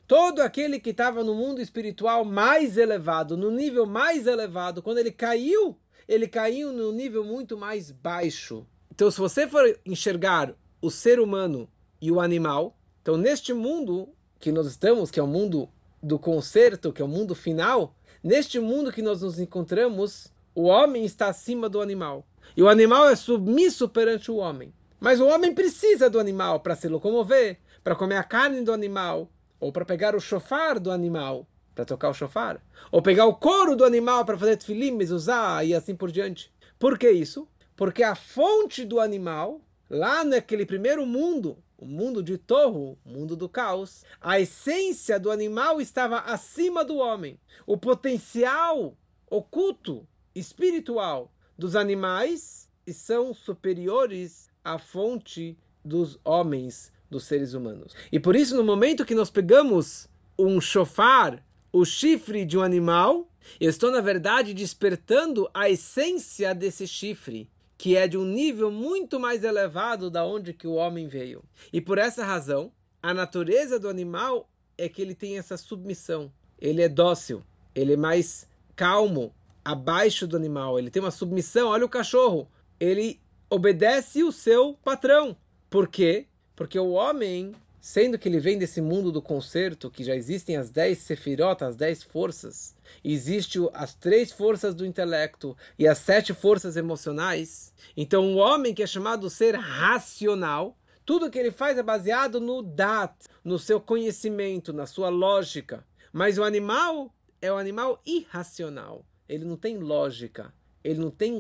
Todo 0.07 0.41
aquele 0.41 0.81
que 0.81 0.91
estava 0.91 1.23
no 1.23 1.35
mundo 1.35 1.61
espiritual 1.61 2.25
mais 2.25 2.77
elevado, 2.77 3.37
no 3.37 3.51
nível 3.51 3.87
mais 3.87 4.27
elevado, 4.27 4.83
quando 4.83 4.99
ele 4.99 5.13
caiu, 5.13 5.79
ele 6.09 6.27
caiu 6.27 6.73
no 6.73 6.91
nível 6.93 7.25
muito 7.25 7.57
mais 7.57 7.91
baixo. 7.91 8.67
Então, 8.91 9.11
se 9.11 9.19
você 9.19 9.47
for 9.47 9.79
enxergar 9.85 10.55
o 10.81 10.91
ser 10.91 11.19
humano 11.19 11.69
e 12.05 12.13
o 12.13 12.21
animal, 12.21 12.77
então 13.01 13.17
neste 13.17 13.55
mundo 13.55 14.11
que 14.39 14.53
nós 14.53 14.67
estamos, 14.67 15.11
que 15.11 15.19
é 15.19 15.23
o 15.23 15.27
mundo 15.27 15.71
do 16.03 16.19
concerto, 16.19 16.93
que 16.93 17.01
é 17.01 17.05
o 17.05 17.09
mundo 17.09 17.35
final, 17.35 17.97
neste 18.23 18.61
mundo 18.61 18.93
que 18.93 19.01
nós 19.01 19.23
nos 19.23 19.41
encontramos, 19.41 20.31
o 20.55 20.65
homem 20.65 21.07
está 21.07 21.29
acima 21.29 21.67
do 21.67 21.81
animal. 21.81 22.27
E 22.55 22.63
o 22.63 22.69
animal 22.69 23.09
é 23.09 23.17
submisso 23.17 23.89
perante 23.89 24.31
o 24.31 24.37
homem. 24.37 24.71
Mas 25.01 25.19
o 25.19 25.27
homem 25.27 25.55
precisa 25.55 26.11
do 26.11 26.21
animal 26.21 26.61
para 26.61 26.77
se 26.77 26.89
locomover, 26.89 27.59
para 27.83 27.97
comer 27.97 28.17
a 28.17 28.23
carne 28.23 28.61
do 28.61 28.71
animal, 28.71 29.31
ou 29.59 29.73
para 29.73 29.87
pegar 29.87 30.15
o 30.15 30.21
chofar 30.21 30.79
do 30.79 30.91
animal, 30.91 31.49
para 31.75 31.87
tocar 31.87 32.11
o 32.11 32.15
chofar, 32.15 32.63
ou 32.93 33.01
pegar 33.01 33.25
o 33.25 33.35
couro 33.35 33.75
do 33.75 33.83
animal 33.83 34.27
para 34.27 34.37
fazer 34.37 34.59
tefilim, 34.59 34.99
usar 35.05 35.67
e 35.67 35.73
assim 35.73 35.97
por 35.97 36.13
diante. 36.13 36.53
Por 36.79 36.99
que 36.99 37.11
isso? 37.11 37.49
Porque 37.75 38.03
a 38.03 38.15
fonte 38.15 38.85
do 38.85 39.01
animal, 39.01 39.63
lá 39.89 40.23
naquele 40.23 40.67
primeiro 40.67 41.07
mundo, 41.07 41.64
o 41.85 41.87
mundo 41.87 42.23
de 42.23 42.39
Torro, 42.39 42.99
mundo 43.05 43.37
do 43.37 43.47
caos, 43.47 44.05
a 44.19 44.41
essência 44.41 45.21
do 45.21 45.31
animal 45.31 45.83
estava 45.83 46.21
acima 46.21 46.83
do 46.83 46.97
homem. 46.97 47.39
O 47.67 47.77
potencial 47.77 48.97
oculto, 49.31 50.09
espiritual 50.35 51.31
dos 51.59 51.77
animais 51.77 52.71
são 52.91 53.35
superiores 53.35 54.49
à 54.65 54.79
fonte 54.79 55.59
dos 55.85 56.19
homens, 56.25 56.91
dos 57.11 57.25
seres 57.25 57.53
humanos. 57.53 57.95
E 58.11 58.19
por 58.19 58.35
isso, 58.35 58.57
no 58.57 58.65
momento 58.65 59.05
que 59.05 59.15
nós 59.15 59.29
pegamos 59.29 60.09
um 60.39 60.63
chofar, 60.63 61.45
o 61.71 61.85
chifre 61.85 62.47
de 62.47 62.57
um 62.57 62.63
animal, 62.63 63.29
eu 63.61 63.69
estou, 63.69 63.91
na 63.91 64.01
verdade, 64.01 64.55
despertando 64.55 65.51
a 65.53 65.69
essência 65.69 66.55
desse 66.55 66.87
chifre 66.87 67.51
que 67.77 67.97
é 67.97 68.07
de 68.07 68.17
um 68.17 68.25
nível 68.25 68.71
muito 68.71 69.19
mais 69.19 69.45
elevado 69.45 70.11
da 70.11 70.25
onde 70.25 70.53
que 70.53 70.67
o 70.67 70.75
homem 70.75 71.09
veio. 71.09 71.43
E 71.73 71.81
por 71.81 71.99
essa 71.99 72.25
razão, 72.25 72.73
a 73.03 73.13
natureza 73.13 73.79
do 73.79 73.89
animal 73.89 74.49
é 74.79 74.89
que 74.89 75.03
ele 75.03 75.15
tem 75.15 75.39
essa 75.39 75.57
submissão. 75.57 76.33
Ele 76.59 76.83
é 76.83 76.89
dócil, 76.89 77.43
ele 77.75 77.95
é 77.95 77.97
mais 77.97 78.49
calmo, 78.77 79.35
abaixo 79.65 80.27
do 80.27 80.37
animal, 80.37 80.79
ele 80.79 80.91
tem 80.91 81.03
uma 81.03 81.11
submissão. 81.11 81.69
Olha 81.69 81.85
o 81.85 81.89
cachorro, 81.89 82.49
ele 82.79 83.21
obedece 83.49 84.23
o 84.23 84.33
seu 84.33 84.75
patrão. 84.85 85.37
Por 85.71 85.89
quê? 85.89 86.27
Porque 86.55 86.79
o 86.79 86.91
homem, 86.91 87.53
sendo 87.85 88.19
que 88.19 88.27
ele 88.27 88.41
vem 88.41 88.57
desse 88.57 88.81
mundo 88.81 89.13
do 89.13 89.21
concerto, 89.21 89.91
que 89.91 90.03
já 90.03 90.17
existem 90.17 90.57
as 90.57 90.71
dez 90.71 91.01
sefirotas, 91.01 91.69
as 91.69 91.77
dez 91.77 92.03
forças, 92.03 92.75
existem 93.05 93.69
as 93.75 93.93
três 93.93 94.33
forças 94.33 94.75
do 94.75 94.87
intelecto 94.87 95.55
e 95.79 95.87
as 95.87 95.99
sete 95.99 96.33
forças 96.33 96.79
emocionais. 96.79 97.75
Então, 97.95 98.33
o 98.33 98.37
homem 98.39 98.73
que 98.73 98.83
é 98.83 98.87
chamado 98.87 99.29
ser 99.29 99.55
racional, 99.55 100.79
tudo 101.05 101.31
que 101.31 101.39
ele 101.39 101.51
faz 101.51 101.77
é 101.77 101.83
baseado 101.83 102.41
no 102.41 102.63
dat, 102.63 103.13
no 103.45 103.59
seu 103.59 103.79
conhecimento, 103.79 104.73
na 104.73 104.87
sua 104.87 105.11
lógica. 105.11 105.85
Mas 106.11 106.39
o 106.39 106.43
animal 106.43 107.15
é 107.39 107.53
o 107.53 107.57
um 107.57 107.59
animal 107.59 108.01
irracional. 108.07 109.05
Ele 109.29 109.45
não 109.45 109.59
tem 109.59 109.77
lógica. 109.77 110.55
Ele 110.83 111.01
não 111.01 111.11
tem 111.11 111.39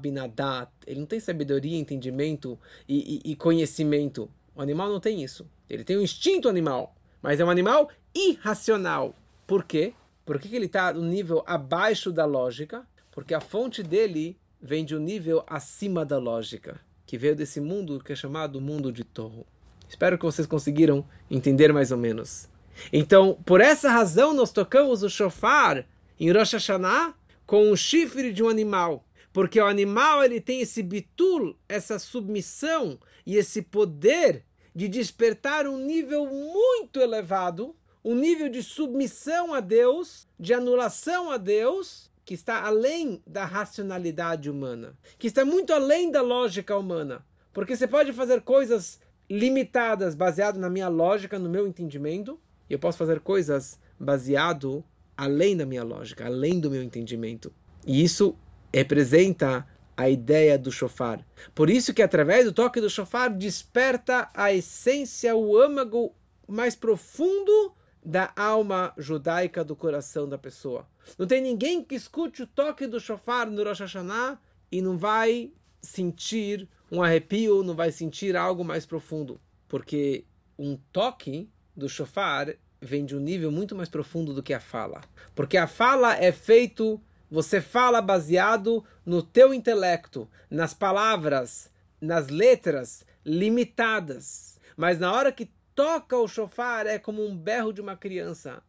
binadat, 0.00 0.70
ele 0.86 1.00
não 1.00 1.06
tem 1.06 1.20
sabedoria, 1.20 1.78
entendimento 1.78 2.58
e, 2.86 3.22
e, 3.24 3.32
e 3.32 3.36
conhecimento. 3.36 4.30
O 4.58 4.60
animal 4.60 4.88
não 4.88 4.98
tem 4.98 5.22
isso. 5.22 5.48
Ele 5.70 5.84
tem 5.84 5.96
um 5.96 6.02
instinto 6.02 6.48
animal, 6.48 6.92
mas 7.22 7.38
é 7.38 7.44
um 7.44 7.50
animal 7.50 7.88
irracional. 8.12 9.14
Por 9.46 9.62
quê? 9.62 9.94
Por 10.26 10.40
que, 10.40 10.52
ele 10.54 10.66
está 10.66 10.92
no 10.92 11.02
nível 11.02 11.44
abaixo 11.46 12.10
da 12.10 12.24
lógica? 12.24 12.84
Porque 13.12 13.34
a 13.34 13.40
fonte 13.40 13.84
dele 13.84 14.36
vem 14.60 14.84
de 14.84 14.96
um 14.96 14.98
nível 14.98 15.44
acima 15.46 16.04
da 16.04 16.18
lógica, 16.18 16.80
que 17.06 17.16
veio 17.16 17.36
desse 17.36 17.60
mundo 17.60 18.02
que 18.04 18.12
é 18.12 18.16
chamado 18.16 18.60
mundo 18.60 18.90
de 18.90 19.04
Torro. 19.04 19.46
Espero 19.88 20.18
que 20.18 20.24
vocês 20.24 20.44
conseguiram 20.44 21.06
entender 21.30 21.72
mais 21.72 21.92
ou 21.92 21.96
menos. 21.96 22.48
Então, 22.92 23.38
por 23.46 23.60
essa 23.60 23.88
razão, 23.88 24.34
nós 24.34 24.50
tocamos 24.50 25.04
o 25.04 25.08
shofar 25.08 25.86
em 26.18 26.32
Rosh 26.32 26.54
Hashanah 26.54 27.14
com 27.46 27.70
o 27.70 27.76
chifre 27.76 28.32
de 28.32 28.42
um 28.42 28.48
animal. 28.48 29.04
Porque 29.32 29.60
o 29.60 29.66
animal 29.66 30.24
ele 30.24 30.40
tem 30.40 30.62
esse 30.62 30.82
bitul, 30.82 31.56
essa 31.68 31.96
submissão 31.96 32.98
e 33.24 33.36
esse 33.36 33.62
poder 33.62 34.47
de 34.78 34.86
despertar 34.86 35.66
um 35.66 35.76
nível 35.76 36.24
muito 36.24 37.00
elevado 37.00 37.74
um 38.04 38.14
nível 38.14 38.48
de 38.48 38.62
submissão 38.62 39.52
a 39.52 39.58
Deus, 39.58 40.26
de 40.38 40.54
anulação 40.54 41.32
a 41.32 41.36
Deus, 41.36 42.08
que 42.24 42.32
está 42.32 42.64
além 42.64 43.20
da 43.26 43.44
racionalidade 43.44 44.48
humana, 44.48 44.96
que 45.18 45.26
está 45.26 45.44
muito 45.44 45.72
além 45.72 46.10
da 46.10 46.22
lógica 46.22 46.76
humana. 46.76 47.26
Porque 47.52 47.74
você 47.76 47.88
pode 47.88 48.12
fazer 48.12 48.42
coisas 48.42 49.00
limitadas 49.28 50.14
baseado 50.14 50.60
na 50.60 50.70
minha 50.70 50.88
lógica, 50.88 51.40
no 51.40 51.50
meu 51.50 51.66
entendimento, 51.66 52.38
e 52.70 52.72
eu 52.72 52.78
posso 52.78 52.96
fazer 52.96 53.18
coisas 53.18 53.80
baseado 53.98 54.84
além 55.16 55.56
da 55.56 55.66
minha 55.66 55.82
lógica, 55.82 56.24
além 56.24 56.60
do 56.60 56.70
meu 56.70 56.84
entendimento. 56.84 57.52
E 57.84 58.02
isso 58.02 58.36
representa 58.72 59.66
a 59.98 60.08
ideia 60.08 60.56
do 60.56 60.70
shofar. 60.70 61.26
Por 61.52 61.68
isso 61.68 61.92
que 61.92 62.02
através 62.02 62.44
do 62.44 62.52
toque 62.52 62.80
do 62.80 62.88
shofar 62.88 63.28
desperta 63.28 64.30
a 64.32 64.52
essência, 64.52 65.34
o 65.34 65.58
âmago 65.58 66.14
mais 66.46 66.76
profundo 66.76 67.74
da 68.04 68.32
alma 68.36 68.94
judaica 68.96 69.64
do 69.64 69.74
coração 69.74 70.28
da 70.28 70.38
pessoa. 70.38 70.86
Não 71.18 71.26
tem 71.26 71.42
ninguém 71.42 71.82
que 71.82 71.96
escute 71.96 72.44
o 72.44 72.46
toque 72.46 72.86
do 72.86 73.00
shofar 73.00 73.50
no 73.50 73.64
Rosh 73.64 73.80
Hashanah 73.80 74.40
e 74.70 74.80
não 74.80 74.96
vai 74.96 75.50
sentir 75.82 76.68
um 76.92 77.02
arrepio, 77.02 77.64
não 77.64 77.74
vai 77.74 77.90
sentir 77.90 78.36
algo 78.36 78.64
mais 78.64 78.86
profundo. 78.86 79.40
Porque 79.66 80.24
um 80.56 80.78
toque 80.92 81.50
do 81.76 81.88
shofar 81.88 82.54
vem 82.80 83.04
de 83.04 83.16
um 83.16 83.20
nível 83.20 83.50
muito 83.50 83.74
mais 83.74 83.88
profundo 83.88 84.32
do 84.32 84.44
que 84.44 84.54
a 84.54 84.60
fala. 84.60 85.00
Porque 85.34 85.56
a 85.56 85.66
fala 85.66 86.14
é 86.14 86.30
feito, 86.30 87.00
você 87.30 87.60
fala 87.60 88.00
baseado 88.00 88.84
no 89.04 89.22
teu 89.22 89.52
intelecto, 89.52 90.28
nas 90.50 90.72
palavras, 90.72 91.70
nas 92.00 92.28
letras 92.28 93.04
limitadas. 93.24 94.58
Mas 94.76 94.98
na 94.98 95.12
hora 95.12 95.32
que 95.32 95.50
toca 95.74 96.16
o 96.16 96.28
chofar 96.28 96.86
é 96.86 96.98
como 96.98 97.24
um 97.24 97.36
berro 97.36 97.72
de 97.72 97.80
uma 97.80 97.96
criança. 97.96 98.62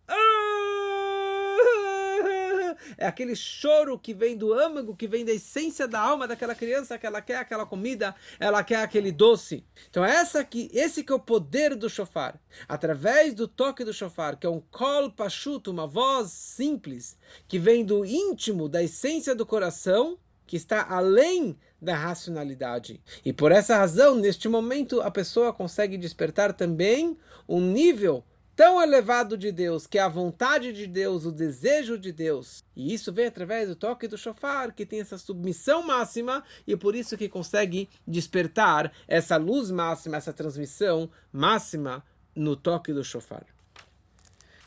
É 2.97 3.06
aquele 3.06 3.36
choro 3.36 3.97
que 3.97 4.13
vem 4.13 4.38
do 4.38 4.54
âmago, 4.54 4.95
que 4.95 5.08
vem 5.08 5.25
da 5.25 5.32
essência 5.32 5.88
da 5.88 5.99
alma 5.99 6.28
daquela 6.28 6.56
criança, 6.56 6.97
que 6.97 7.06
ela 7.06 7.21
quer 7.21 7.38
aquela 7.38 7.65
comida, 7.65 8.15
ela 8.39 8.63
quer 8.63 8.84
aquele 8.84 9.12
doce. 9.12 9.63
Então 9.89 10.04
essa 10.04 10.39
aqui, 10.39 10.69
esse 10.73 11.04
que 11.04 11.12
é 11.12 11.15
o 11.15 11.19
poder 11.19 11.75
do 11.75 11.89
chofar. 11.89 12.39
Através 12.67 13.34
do 13.34 13.47
toque 13.47 13.84
do 13.84 13.93
chofar, 13.93 14.38
que 14.38 14.47
é 14.47 14.49
um 14.49 14.60
kol 14.60 15.12
pachuto, 15.12 15.71
uma 15.71 15.88
voz 15.88 16.32
simples, 16.32 17.17
que 17.47 17.60
vem 17.60 17.84
do 17.86 18.06
íntimo, 18.06 18.69
da 18.69 18.84
essência 18.84 19.36
do 19.36 19.45
coração, 19.45 20.17
que 20.45 20.58
está 20.58 20.86
além 20.89 21.56
da 21.82 21.95
racionalidade. 21.95 23.02
E 23.23 23.32
por 23.32 23.52
essa 23.52 23.78
razão, 23.78 24.15
neste 24.15 24.49
momento, 24.49 25.02
a 25.02 25.12
pessoa 25.12 25.54
consegue 25.54 25.97
despertar 25.97 26.54
também 26.54 27.17
um 27.47 27.62
nível 27.62 28.23
tão 28.60 28.82
elevado 28.82 29.38
de 29.38 29.54
Deus, 29.54 29.88
que 29.88 29.98
é 29.98 30.02
a 30.02 30.10
vontade 30.10 30.74
de 30.74 30.86
Deus, 30.86 31.24
o 31.24 31.32
desejo 31.32 31.98
de 31.98 32.12
Deus. 32.12 32.62
E 32.76 32.93
isso 32.93 33.10
vem 33.13 33.28
através 33.28 33.69
do 33.69 33.76
toque 33.78 34.06
do 34.06 34.17
shofar, 34.17 34.74
que 34.74 34.86
tem 34.86 35.00
essa 35.00 35.17
submissão 35.17 35.82
máxima 35.82 36.43
e 36.67 36.76
por 36.76 36.93
isso 36.93 37.15
que 37.15 37.30
consegue 37.30 37.88
despertar 38.06 38.91
essa 39.08 39.38
luz 39.38 39.72
máxima, 39.72 40.17
essa 40.17 40.34
transmissão 40.34 41.10
máxima 41.32 42.04
no 42.36 42.54
toque 42.54 42.91
do 42.91 43.02
shofar. 43.02 43.45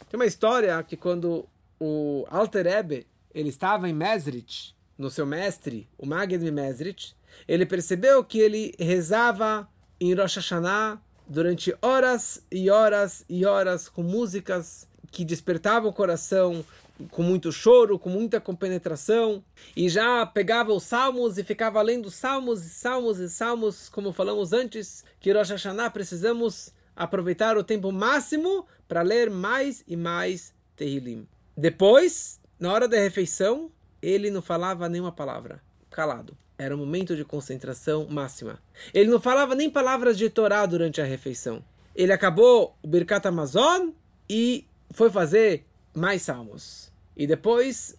Tem 0.09 0.19
uma 0.19 0.25
história 0.25 0.83
que 0.83 0.97
quando 0.97 1.47
o 1.79 2.25
Alter 2.31 2.67
Ebe, 2.67 3.07
ele 3.35 3.51
estava 3.51 3.91
em 3.91 3.93
Mesrit, 3.93 4.75
no 4.97 5.11
seu 5.11 5.27
mestre, 5.27 5.87
o 5.99 6.07
Magid 6.07 6.51
Mesrit, 6.51 7.15
ele 7.47 7.67
percebeu 7.67 8.25
que 8.25 8.39
ele 8.39 8.75
rezava 8.79 9.69
em 10.01 10.15
Rosh 10.15 10.37
Hashanah 10.37 10.99
durante 11.27 11.75
horas 11.81 12.43
e 12.51 12.71
horas 12.71 13.25
e 13.29 13.45
horas 13.45 13.89
com 13.89 14.03
músicas 14.03 14.89
que 15.11 15.25
despertavam 15.25 15.91
o 15.91 15.93
coração, 15.93 16.65
com 17.11 17.23
muito 17.23 17.53
choro, 17.53 17.99
com 17.99 18.09
muita 18.09 18.41
compenetração, 18.41 19.43
e 19.77 19.89
já 19.89 20.25
pegava 20.25 20.73
os 20.73 20.85
salmos 20.85 21.39
e 21.39 21.45
ficava 21.45 21.81
lendo 21.83 22.11
salmos 22.11 22.65
e 22.65 22.71
salmos 22.71 23.19
e 23.19 23.29
salmos, 23.29 23.89
como 23.89 24.13
falamos 24.13 24.53
antes, 24.53 25.05
que 25.21 25.33
Rosh 25.33 25.51
Hashanah 25.51 25.91
precisamos 25.91 26.73
aproveitar 26.95 27.57
o 27.57 27.65
tempo 27.65 27.91
máximo 27.91 28.67
para 28.87 29.03
ler 29.03 29.31
mais 29.31 29.83
e 29.87 29.97
mais 29.97 30.53
Tehillim. 30.77 31.27
Depois, 31.57 32.41
na 32.59 32.73
hora 32.73 32.89
da 32.89 32.99
refeição, 32.99 33.71
ele 34.01 34.31
não 34.31 34.43
falava 34.43 34.89
nenhuma 34.89 35.13
palavra, 35.13 35.63
calado. 35.91 36.37
Era 36.63 36.75
um 36.75 36.79
momento 36.79 37.17
de 37.17 37.25
concentração 37.25 38.07
máxima. 38.09 38.59
Ele 38.95 39.11
não 39.11 39.21
falava 39.21 39.55
nem 39.55 39.69
palavras 39.69 40.17
de 40.17 40.31
Torá 40.31 40.65
durante 40.65 41.01
a 41.01 41.05
refeição. 41.05 41.65
Ele 41.95 42.13
acabou 42.13 42.77
o 42.83 42.87
Birkat 42.87 43.27
Amazon 43.27 43.91
e 44.29 44.65
foi 44.93 45.11
fazer 45.11 45.65
mais 45.95 46.23
salmos. 46.23 46.93
E 47.17 47.27
depois 47.27 47.97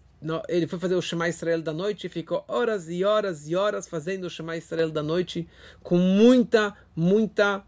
ele 0.47 0.67
foi 0.67 0.79
fazer 0.79 0.95
o 0.95 1.01
Shema 1.01 1.27
Israel 1.27 1.61
da 1.61 1.73
noite 1.73 2.07
e 2.07 2.09
ficou 2.09 2.45
horas 2.47 2.89
e 2.89 3.03
horas 3.03 3.49
e 3.49 3.55
horas 3.55 3.87
fazendo 3.87 4.25
o 4.25 4.29
Shema 4.29 4.55
Israel 4.55 4.89
da 4.89 5.03
noite 5.03 5.47
com 5.81 5.97
muita, 5.97 6.73
muita 6.95 7.63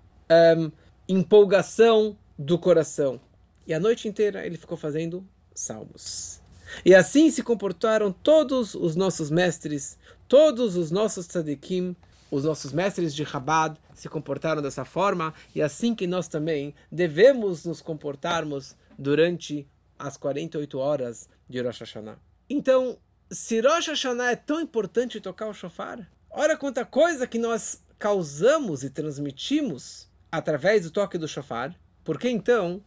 um, 0.57 0.71
empolgação 1.07 2.17
do 2.39 2.57
coração. 2.57 3.19
E 3.67 3.73
a 3.73 3.79
noite 3.79 4.07
inteira 4.07 4.45
ele 4.45 4.57
ficou 4.57 4.77
fazendo 4.77 5.27
salmos. 5.53 6.41
E 6.83 6.95
assim 6.95 7.29
se 7.29 7.43
comportaram 7.43 8.11
todos 8.11 8.73
os 8.73 8.95
nossos 8.95 9.29
mestres, 9.29 9.97
todos 10.27 10.75
os 10.75 10.91
nossos 10.91 11.27
tzadikim, 11.27 11.95
os 12.31 12.43
nossos 12.43 12.71
mestres 12.71 13.13
de 13.13 13.25
Chabad 13.25 13.77
se 13.93 14.09
comportaram 14.09 14.61
dessa 14.61 14.83
forma, 14.83 15.33
e 15.53 15.61
assim 15.61 15.95
que 15.95 16.07
nós 16.07 16.27
também 16.27 16.73
devemos 16.91 17.65
nos 17.65 17.81
comportarmos 17.81 18.75
durante 18.97 19.67
as 19.97 20.17
48 20.17 20.77
horas 20.77 21.29
de 21.49 21.61
Rosh 21.61 21.79
Hashanah. 21.79 22.17
Então, 22.49 22.97
se 23.31 23.59
Rosh 23.61 23.87
Hashanah 23.87 24.31
é 24.31 24.35
tão 24.35 24.59
importante 24.59 25.21
tocar 25.21 25.47
o 25.47 25.53
shofar, 25.53 26.09
olha 26.29 26.57
quanta 26.57 26.85
coisa 26.85 27.27
que 27.27 27.39
nós 27.39 27.81
causamos 27.97 28.83
e 28.83 28.89
transmitimos 28.89 30.09
através 30.31 30.83
do 30.83 30.91
toque 30.91 31.17
do 31.17 31.27
shofar, 31.27 31.75
porque 32.03 32.29
então, 32.29 32.81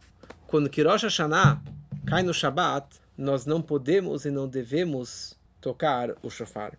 quando 0.47 0.69
que 0.69 0.83
Rosh 0.83 1.03
Hashanah 1.03 1.61
cai 2.05 2.23
no 2.23 2.33
Shabat, 2.33 2.99
nós 3.17 3.45
não 3.45 3.61
podemos 3.61 4.25
e 4.25 4.31
não 4.31 4.47
devemos 4.47 5.37
tocar 5.59 6.15
o 6.23 6.29
shofar. 6.29 6.77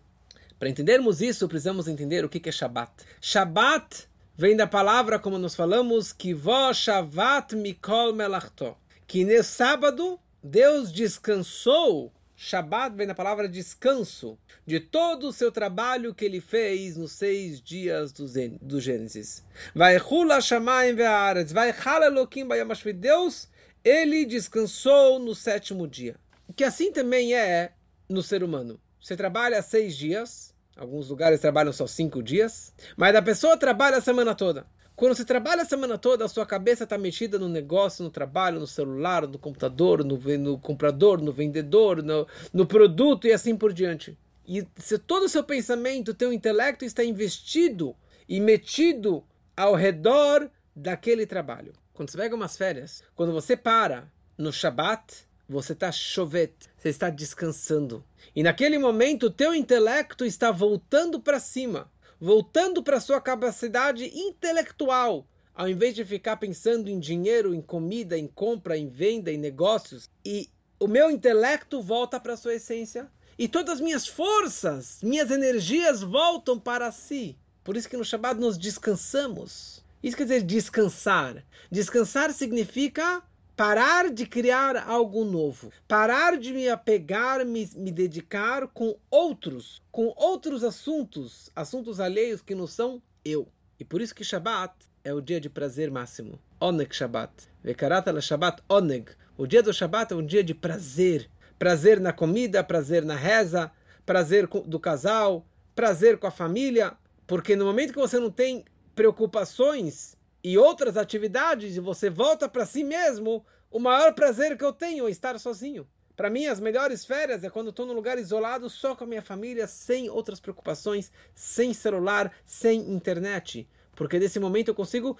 Para 0.61 0.69
entendermos 0.69 1.23
isso, 1.23 1.47
precisamos 1.47 1.87
entender 1.87 2.23
o 2.23 2.29
que 2.29 2.47
é 2.47 2.51
Shabat. 2.51 2.91
Shabat 3.19 4.07
vem 4.37 4.55
da 4.55 4.67
palavra, 4.67 5.17
como 5.17 5.39
nós 5.39 5.55
falamos, 5.55 6.13
que 6.13 6.35
vó 6.35 6.71
Shavat 6.71 7.55
Mikol 7.55 8.13
Melachto. 8.13 8.77
Que 9.07 9.25
nesse 9.25 9.49
sábado, 9.49 10.19
Deus 10.43 10.91
descansou. 10.91 12.13
Shabat 12.35 12.95
vem 12.95 13.07
da 13.07 13.15
palavra 13.15 13.49
descanso, 13.49 14.37
de 14.63 14.79
todo 14.79 15.29
o 15.29 15.33
seu 15.33 15.51
trabalho 15.51 16.13
que 16.13 16.25
ele 16.25 16.39
fez 16.39 16.95
nos 16.95 17.13
seis 17.13 17.59
dias 17.59 18.11
do, 18.11 18.27
do 18.61 18.79
Gênesis. 18.79 19.43
Vai 19.73 19.97
Hula 19.97 20.39
Shamayim 20.39 20.93
Ve'aretz, 20.93 21.51
vai 21.51 21.71
Halelokim 21.71 22.45
Bayamashvi. 22.45 22.93
Deus, 22.93 23.49
ele 23.83 24.27
descansou 24.27 25.17
no 25.17 25.33
sétimo 25.33 25.87
dia 25.87 26.15
que 26.55 26.63
assim 26.63 26.91
também 26.91 27.33
é 27.33 27.71
no 28.09 28.21
ser 28.21 28.43
humano. 28.43 28.79
Você 29.01 29.15
trabalha 29.15 29.61
seis 29.61 29.95
dias, 29.95 30.50
alguns 30.81 31.09
lugares 31.09 31.39
trabalham 31.39 31.71
só 31.71 31.85
cinco 31.85 32.23
dias, 32.23 32.73
mas 32.97 33.15
a 33.15 33.21
pessoa 33.21 33.55
trabalha 33.55 33.97
a 33.97 34.01
semana 34.01 34.33
toda. 34.33 34.65
Quando 34.95 35.15
você 35.15 35.23
trabalha 35.23 35.61
a 35.61 35.65
semana 35.65 35.95
toda, 35.95 36.25
a 36.25 36.27
sua 36.27 36.45
cabeça 36.45 36.85
está 36.85 36.97
metida 36.97 37.37
no 37.37 37.47
negócio, 37.47 38.03
no 38.03 38.09
trabalho, 38.09 38.59
no 38.59 38.65
celular, 38.65 39.27
no 39.27 39.37
computador, 39.37 40.03
no, 40.03 40.17
no 40.17 40.57
comprador, 40.57 41.21
no 41.21 41.31
vendedor, 41.31 42.01
no, 42.01 42.27
no 42.51 42.65
produto 42.65 43.27
e 43.27 43.31
assim 43.31 43.55
por 43.55 43.73
diante. 43.73 44.17
E 44.45 44.67
se 44.75 44.97
todo 44.97 45.25
o 45.25 45.29
seu 45.29 45.43
pensamento, 45.43 46.15
teu 46.15 46.33
intelecto 46.33 46.83
está 46.83 47.03
investido 47.03 47.95
e 48.27 48.39
metido 48.39 49.23
ao 49.55 49.75
redor 49.75 50.49
daquele 50.75 51.27
trabalho. 51.27 51.73
Quando 51.93 52.09
você 52.09 52.17
pega 52.17 52.35
umas 52.35 52.57
férias, 52.57 53.03
quando 53.15 53.31
você 53.31 53.55
para 53.55 54.11
no 54.35 54.51
Shabat, 54.51 55.27
você 55.51 55.73
está 55.73 55.91
chovet, 55.91 56.53
você 56.77 56.89
está 56.89 57.09
descansando. 57.09 58.03
E 58.35 58.41
naquele 58.41 58.77
momento, 58.77 59.27
o 59.27 59.31
teu 59.31 59.53
intelecto 59.53 60.25
está 60.25 60.51
voltando 60.51 61.19
para 61.19 61.39
cima, 61.39 61.91
voltando 62.19 62.81
para 62.81 62.99
sua 62.99 63.19
capacidade 63.19 64.05
intelectual, 64.17 65.27
ao 65.53 65.67
invés 65.67 65.93
de 65.93 66.05
ficar 66.05 66.37
pensando 66.37 66.89
em 66.89 66.99
dinheiro, 66.99 67.53
em 67.53 67.61
comida, 67.61 68.17
em 68.17 68.27
compra, 68.27 68.77
em 68.77 68.87
venda, 68.87 69.31
em 69.31 69.37
negócios. 69.37 70.09
E 70.25 70.49
o 70.79 70.87
meu 70.87 71.11
intelecto 71.11 71.81
volta 71.81 72.19
para 72.19 72.37
sua 72.37 72.55
essência. 72.55 73.11
E 73.37 73.47
todas 73.47 73.75
as 73.75 73.81
minhas 73.81 74.07
forças, 74.07 74.99
minhas 75.03 75.31
energias 75.31 76.01
voltam 76.01 76.59
para 76.59 76.91
si. 76.91 77.37
Por 77.63 77.75
isso 77.75 77.89
que 77.89 77.97
no 77.97 78.05
Shabbat 78.05 78.39
nós 78.39 78.57
descansamos. 78.57 79.83
Isso 80.01 80.15
quer 80.15 80.23
dizer 80.23 80.43
descansar. 80.43 81.43
Descansar 81.69 82.33
significa 82.33 83.23
parar 83.61 84.11
de 84.11 84.25
criar 84.25 84.75
algo 84.75 85.23
novo, 85.23 85.71
parar 85.87 86.35
de 86.35 86.51
me 86.51 86.67
apegar, 86.67 87.45
me, 87.45 87.69
me 87.75 87.91
dedicar 87.91 88.67
com 88.69 88.97
outros, 89.11 89.83
com 89.91 90.11
outros 90.17 90.63
assuntos, 90.63 91.51
assuntos 91.55 91.99
alheios 91.99 92.41
que 92.41 92.55
não 92.55 92.65
são 92.65 92.99
eu. 93.23 93.47
E 93.79 93.85
por 93.85 94.01
isso 94.01 94.15
que 94.15 94.23
Shabbat 94.23 94.73
é 95.03 95.13
o 95.13 95.21
dia 95.21 95.39
de 95.39 95.47
prazer 95.47 95.91
máximo. 95.91 96.39
Oneg 96.59 96.91
Shabbat. 96.91 97.31
Vekarat 97.63 98.07
la 98.07 98.19
Shabbat 98.19 98.63
Oneg. 98.67 99.11
O 99.37 99.45
dia 99.45 99.61
do 99.61 99.71
Shabbat 99.71 100.11
é 100.11 100.15
um 100.15 100.25
dia 100.25 100.43
de 100.43 100.55
prazer. 100.55 101.29
Prazer 101.59 101.99
na 101.99 102.11
comida, 102.11 102.63
prazer 102.63 103.05
na 103.05 103.15
reza, 103.15 103.71
prazer 104.07 104.47
do 104.47 104.79
casal, 104.79 105.45
prazer 105.75 106.17
com 106.17 106.25
a 106.25 106.31
família. 106.31 106.93
Porque 107.27 107.55
no 107.55 107.65
momento 107.65 107.93
que 107.93 107.99
você 107.99 108.17
não 108.17 108.31
tem 108.31 108.65
preocupações 108.95 110.17
e 110.43 110.57
outras 110.57 110.97
atividades 110.97 111.75
e 111.75 111.79
você 111.79 112.09
volta 112.09 112.49
para 112.49 112.65
si 112.65 112.83
mesmo, 112.83 113.45
o 113.69 113.79
maior 113.79 114.13
prazer 114.13 114.57
que 114.57 114.63
eu 114.63 114.73
tenho 114.73 115.07
é 115.07 115.11
estar 115.11 115.39
sozinho. 115.39 115.87
Para 116.15 116.29
mim, 116.29 116.45
as 116.45 116.59
melhores 116.59 117.05
férias 117.05 117.43
é 117.43 117.49
quando 117.49 117.69
estou 117.69 117.85
num 117.85 117.93
lugar 117.93 118.19
isolado, 118.19 118.69
só 118.69 118.95
com 118.95 119.05
a 119.05 119.07
minha 119.07 119.21
família, 119.21 119.65
sem 119.65 120.09
outras 120.09 120.39
preocupações, 120.39 121.11
sem 121.33 121.73
celular, 121.73 122.31
sem 122.45 122.91
internet. 122.91 123.67
Porque 123.95 124.19
nesse 124.19 124.39
momento 124.39 124.67
eu 124.67 124.75
consigo 124.75 125.17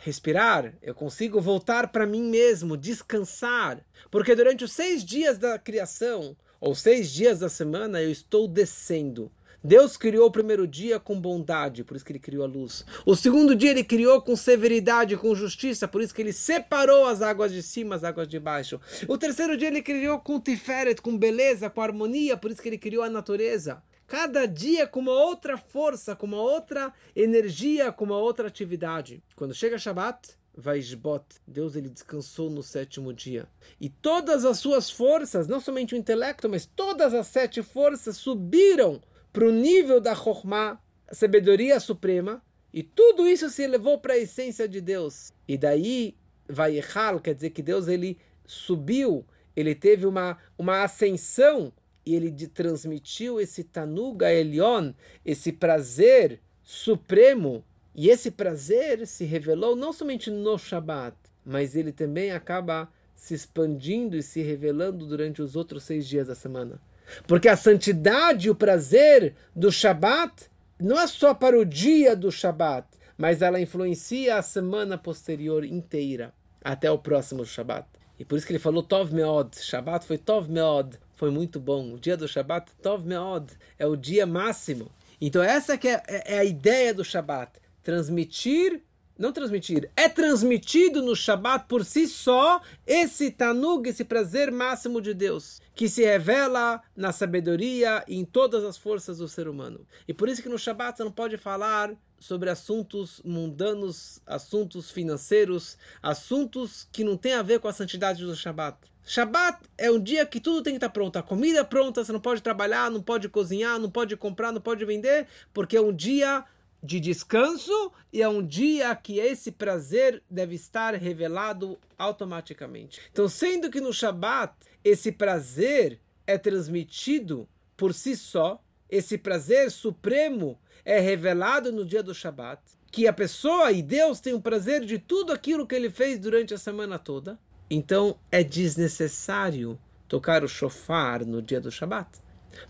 respirar, 0.00 0.74
eu 0.80 0.94
consigo 0.94 1.40
voltar 1.40 1.88
para 1.88 2.06
mim 2.06 2.22
mesmo, 2.22 2.76
descansar. 2.76 3.84
Porque 4.10 4.34
durante 4.34 4.64
os 4.64 4.72
seis 4.72 5.04
dias 5.04 5.38
da 5.38 5.58
criação, 5.58 6.36
ou 6.60 6.74
seis 6.74 7.10
dias 7.10 7.40
da 7.40 7.48
semana, 7.48 8.00
eu 8.00 8.10
estou 8.10 8.48
descendo. 8.48 9.30
Deus 9.62 9.96
criou 9.96 10.28
o 10.28 10.30
primeiro 10.30 10.68
dia 10.68 11.00
com 11.00 11.20
bondade, 11.20 11.82
por 11.82 11.96
isso 11.96 12.04
que 12.04 12.12
ele 12.12 12.20
criou 12.20 12.44
a 12.44 12.46
luz. 12.46 12.84
O 13.04 13.16
segundo 13.16 13.56
dia 13.56 13.70
ele 13.70 13.82
criou 13.82 14.22
com 14.22 14.36
severidade, 14.36 15.16
com 15.16 15.34
justiça, 15.34 15.88
por 15.88 16.00
isso 16.00 16.14
que 16.14 16.22
ele 16.22 16.32
separou 16.32 17.06
as 17.06 17.22
águas 17.22 17.52
de 17.52 17.62
cima, 17.62 17.96
as 17.96 18.04
águas 18.04 18.28
de 18.28 18.38
baixo. 18.38 18.80
O 19.08 19.18
terceiro 19.18 19.56
dia 19.56 19.66
ele 19.66 19.82
criou 19.82 20.20
com 20.20 20.38
tiferet, 20.38 21.02
com 21.02 21.18
beleza, 21.18 21.68
com 21.68 21.80
harmonia, 21.80 22.36
por 22.36 22.52
isso 22.52 22.62
que 22.62 22.68
ele 22.68 22.78
criou 22.78 23.02
a 23.02 23.10
natureza. 23.10 23.82
Cada 24.06 24.46
dia 24.46 24.86
com 24.86 25.00
uma 25.00 25.12
outra 25.12 25.58
força, 25.58 26.14
com 26.14 26.26
uma 26.26 26.40
outra 26.40 26.92
energia, 27.14 27.90
com 27.90 28.04
uma 28.04 28.16
outra 28.16 28.46
atividade. 28.46 29.22
Quando 29.34 29.52
chega 29.52 29.76
Shabbat, 29.76 30.38
Vaishbot, 30.56 31.24
Deus 31.46 31.76
ele 31.76 31.88
descansou 31.88 32.48
no 32.48 32.62
sétimo 32.62 33.12
dia. 33.12 33.48
E 33.80 33.88
todas 33.88 34.44
as 34.44 34.58
suas 34.58 34.90
forças, 34.90 35.46
não 35.46 35.60
somente 35.60 35.94
o 35.94 35.98
intelecto, 35.98 36.48
mas 36.48 36.64
todas 36.64 37.12
as 37.12 37.26
sete 37.26 37.62
forças 37.62 38.16
subiram 38.16 39.00
para 39.32 39.46
o 39.46 39.52
nível 39.52 40.00
da 40.00 40.14
Chokhmah, 40.14 40.80
sabedoria 41.12 41.80
suprema, 41.80 42.42
e 42.72 42.82
tudo 42.82 43.26
isso 43.26 43.48
se 43.48 43.62
elevou 43.62 43.98
para 43.98 44.14
a 44.14 44.18
essência 44.18 44.68
de 44.68 44.80
Deus. 44.80 45.32
E 45.46 45.56
daí, 45.56 46.16
Vayechal, 46.48 47.20
quer 47.20 47.34
dizer 47.34 47.50
que 47.50 47.62
Deus 47.62 47.88
ele 47.88 48.18
subiu, 48.46 49.24
ele 49.54 49.74
teve 49.74 50.06
uma, 50.06 50.38
uma 50.56 50.82
ascensão 50.82 51.72
e 52.04 52.14
ele 52.14 52.30
transmitiu 52.48 53.40
esse 53.40 53.64
Tanuga 53.64 54.32
Elion, 54.32 54.92
esse 55.24 55.52
prazer 55.52 56.40
supremo. 56.62 57.64
E 57.94 58.08
esse 58.08 58.30
prazer 58.30 59.06
se 59.06 59.24
revelou 59.24 59.74
não 59.74 59.92
somente 59.92 60.30
no 60.30 60.56
Shabat, 60.56 61.16
mas 61.44 61.74
ele 61.74 61.92
também 61.92 62.30
acaba 62.30 62.90
se 63.14 63.34
expandindo 63.34 64.16
e 64.16 64.22
se 64.22 64.40
revelando 64.40 65.04
durante 65.04 65.42
os 65.42 65.56
outros 65.56 65.82
seis 65.82 66.06
dias 66.06 66.28
da 66.28 66.34
semana. 66.34 66.80
Porque 67.26 67.48
a 67.48 67.56
santidade 67.56 68.48
e 68.48 68.50
o 68.50 68.54
prazer 68.54 69.34
do 69.54 69.70
Shabat 69.70 70.46
não 70.78 70.98
é 70.98 71.06
só 71.06 71.34
para 71.34 71.58
o 71.58 71.64
dia 71.64 72.14
do 72.14 72.30
Shabat, 72.30 72.86
mas 73.16 73.42
ela 73.42 73.60
influencia 73.60 74.36
a 74.36 74.42
semana 74.42 74.96
posterior 74.96 75.64
inteira, 75.64 76.32
até 76.62 76.90
o 76.90 76.98
próximo 76.98 77.44
Shabat. 77.44 77.86
E 78.18 78.24
por 78.24 78.36
isso 78.36 78.46
que 78.46 78.52
ele 78.52 78.58
falou 78.58 78.82
Tov 78.82 79.14
Meod. 79.14 79.56
Shabat 79.56 80.04
foi 80.04 80.18
Tov 80.18 80.50
Meod. 80.50 80.98
Foi 81.14 81.30
muito 81.30 81.60
bom. 81.60 81.94
O 81.94 81.98
dia 81.98 82.16
do 82.16 82.26
Shabat, 82.26 82.72
Tov 82.82 83.06
Meod. 83.06 83.52
É 83.78 83.86
o 83.86 83.96
dia 83.96 84.26
máximo. 84.26 84.90
Então 85.20 85.42
essa 85.42 85.78
que 85.78 85.88
é, 85.88 86.02
é, 86.08 86.34
é 86.34 86.38
a 86.38 86.44
ideia 86.44 86.92
do 86.92 87.04
Shabat. 87.04 87.52
Transmitir 87.82 88.82
não 89.18 89.32
transmitir, 89.32 89.90
é 89.96 90.08
transmitido 90.08 91.02
no 91.02 91.16
Shabat 91.16 91.66
por 91.66 91.84
si 91.84 92.06
só 92.06 92.62
esse 92.86 93.32
tanug, 93.32 93.88
esse 93.88 94.04
prazer 94.04 94.52
máximo 94.52 95.00
de 95.00 95.12
Deus, 95.12 95.60
que 95.74 95.88
se 95.88 96.04
revela 96.04 96.80
na 96.96 97.10
sabedoria 97.10 98.04
e 98.06 98.16
em 98.16 98.24
todas 98.24 98.64
as 98.64 98.78
forças 98.78 99.18
do 99.18 99.28
ser 99.28 99.48
humano. 99.48 99.84
E 100.06 100.14
por 100.14 100.28
isso 100.28 100.42
que 100.42 100.48
no 100.48 100.58
Shabat 100.58 100.96
você 100.96 101.04
não 101.04 101.10
pode 101.10 101.36
falar 101.36 101.92
sobre 102.20 102.48
assuntos 102.48 103.20
mundanos, 103.24 104.20
assuntos 104.26 104.90
financeiros, 104.90 105.76
assuntos 106.02 106.88
que 106.92 107.04
não 107.04 107.16
têm 107.16 107.34
a 107.34 107.42
ver 107.42 107.60
com 107.60 107.68
a 107.68 107.72
santidade 107.72 108.24
do 108.24 108.36
Shabat. 108.36 108.76
Shabat 109.04 109.60
é 109.78 109.90
um 109.90 109.98
dia 109.98 110.26
que 110.26 110.38
tudo 110.38 110.62
tem 110.62 110.74
que 110.74 110.76
estar 110.76 110.90
pronto. 110.90 111.16
A 111.16 111.22
comida 111.22 111.60
é 111.60 111.64
pronta, 111.64 112.04
você 112.04 112.12
não 112.12 112.20
pode 112.20 112.42
trabalhar, 112.42 112.90
não 112.90 113.00
pode 113.00 113.28
cozinhar, 113.28 113.78
não 113.78 113.90
pode 113.90 114.16
comprar, 114.16 114.52
não 114.52 114.60
pode 114.60 114.84
vender, 114.84 115.26
porque 115.52 115.76
é 115.76 115.80
um 115.80 115.94
dia 115.94 116.44
de 116.82 117.00
descanso 117.00 117.92
e 118.12 118.22
é 118.22 118.28
um 118.28 118.44
dia 118.44 118.94
que 118.94 119.18
esse 119.18 119.50
prazer 119.50 120.22
deve 120.30 120.54
estar 120.54 120.94
revelado 120.94 121.78
automaticamente. 121.98 123.00
Então, 123.10 123.28
sendo 123.28 123.70
que 123.70 123.80
no 123.80 123.92
Shabat 123.92 124.54
esse 124.84 125.12
prazer 125.12 126.00
é 126.26 126.38
transmitido 126.38 127.48
por 127.76 127.92
si 127.92 128.16
só, 128.16 128.62
esse 128.88 129.18
prazer 129.18 129.70
supremo 129.70 130.58
é 130.84 130.98
revelado 130.98 131.70
no 131.72 131.84
dia 131.84 132.02
do 132.02 132.14
Shabat, 132.14 132.62
que 132.90 133.06
a 133.06 133.12
pessoa 133.12 133.70
e 133.72 133.82
Deus 133.82 134.20
tem 134.20 134.32
o 134.32 134.40
prazer 134.40 134.84
de 134.84 134.98
tudo 134.98 135.32
aquilo 135.32 135.66
que 135.66 135.74
ele 135.74 135.90
fez 135.90 136.18
durante 136.18 136.54
a 136.54 136.58
semana 136.58 136.98
toda, 136.98 137.38
então 137.70 138.18
é 138.32 138.42
desnecessário 138.42 139.78
tocar 140.08 140.42
o 140.42 140.48
shofar 140.48 141.24
no 141.26 141.42
dia 141.42 141.60
do 141.60 141.70
Shabat. 141.70 142.08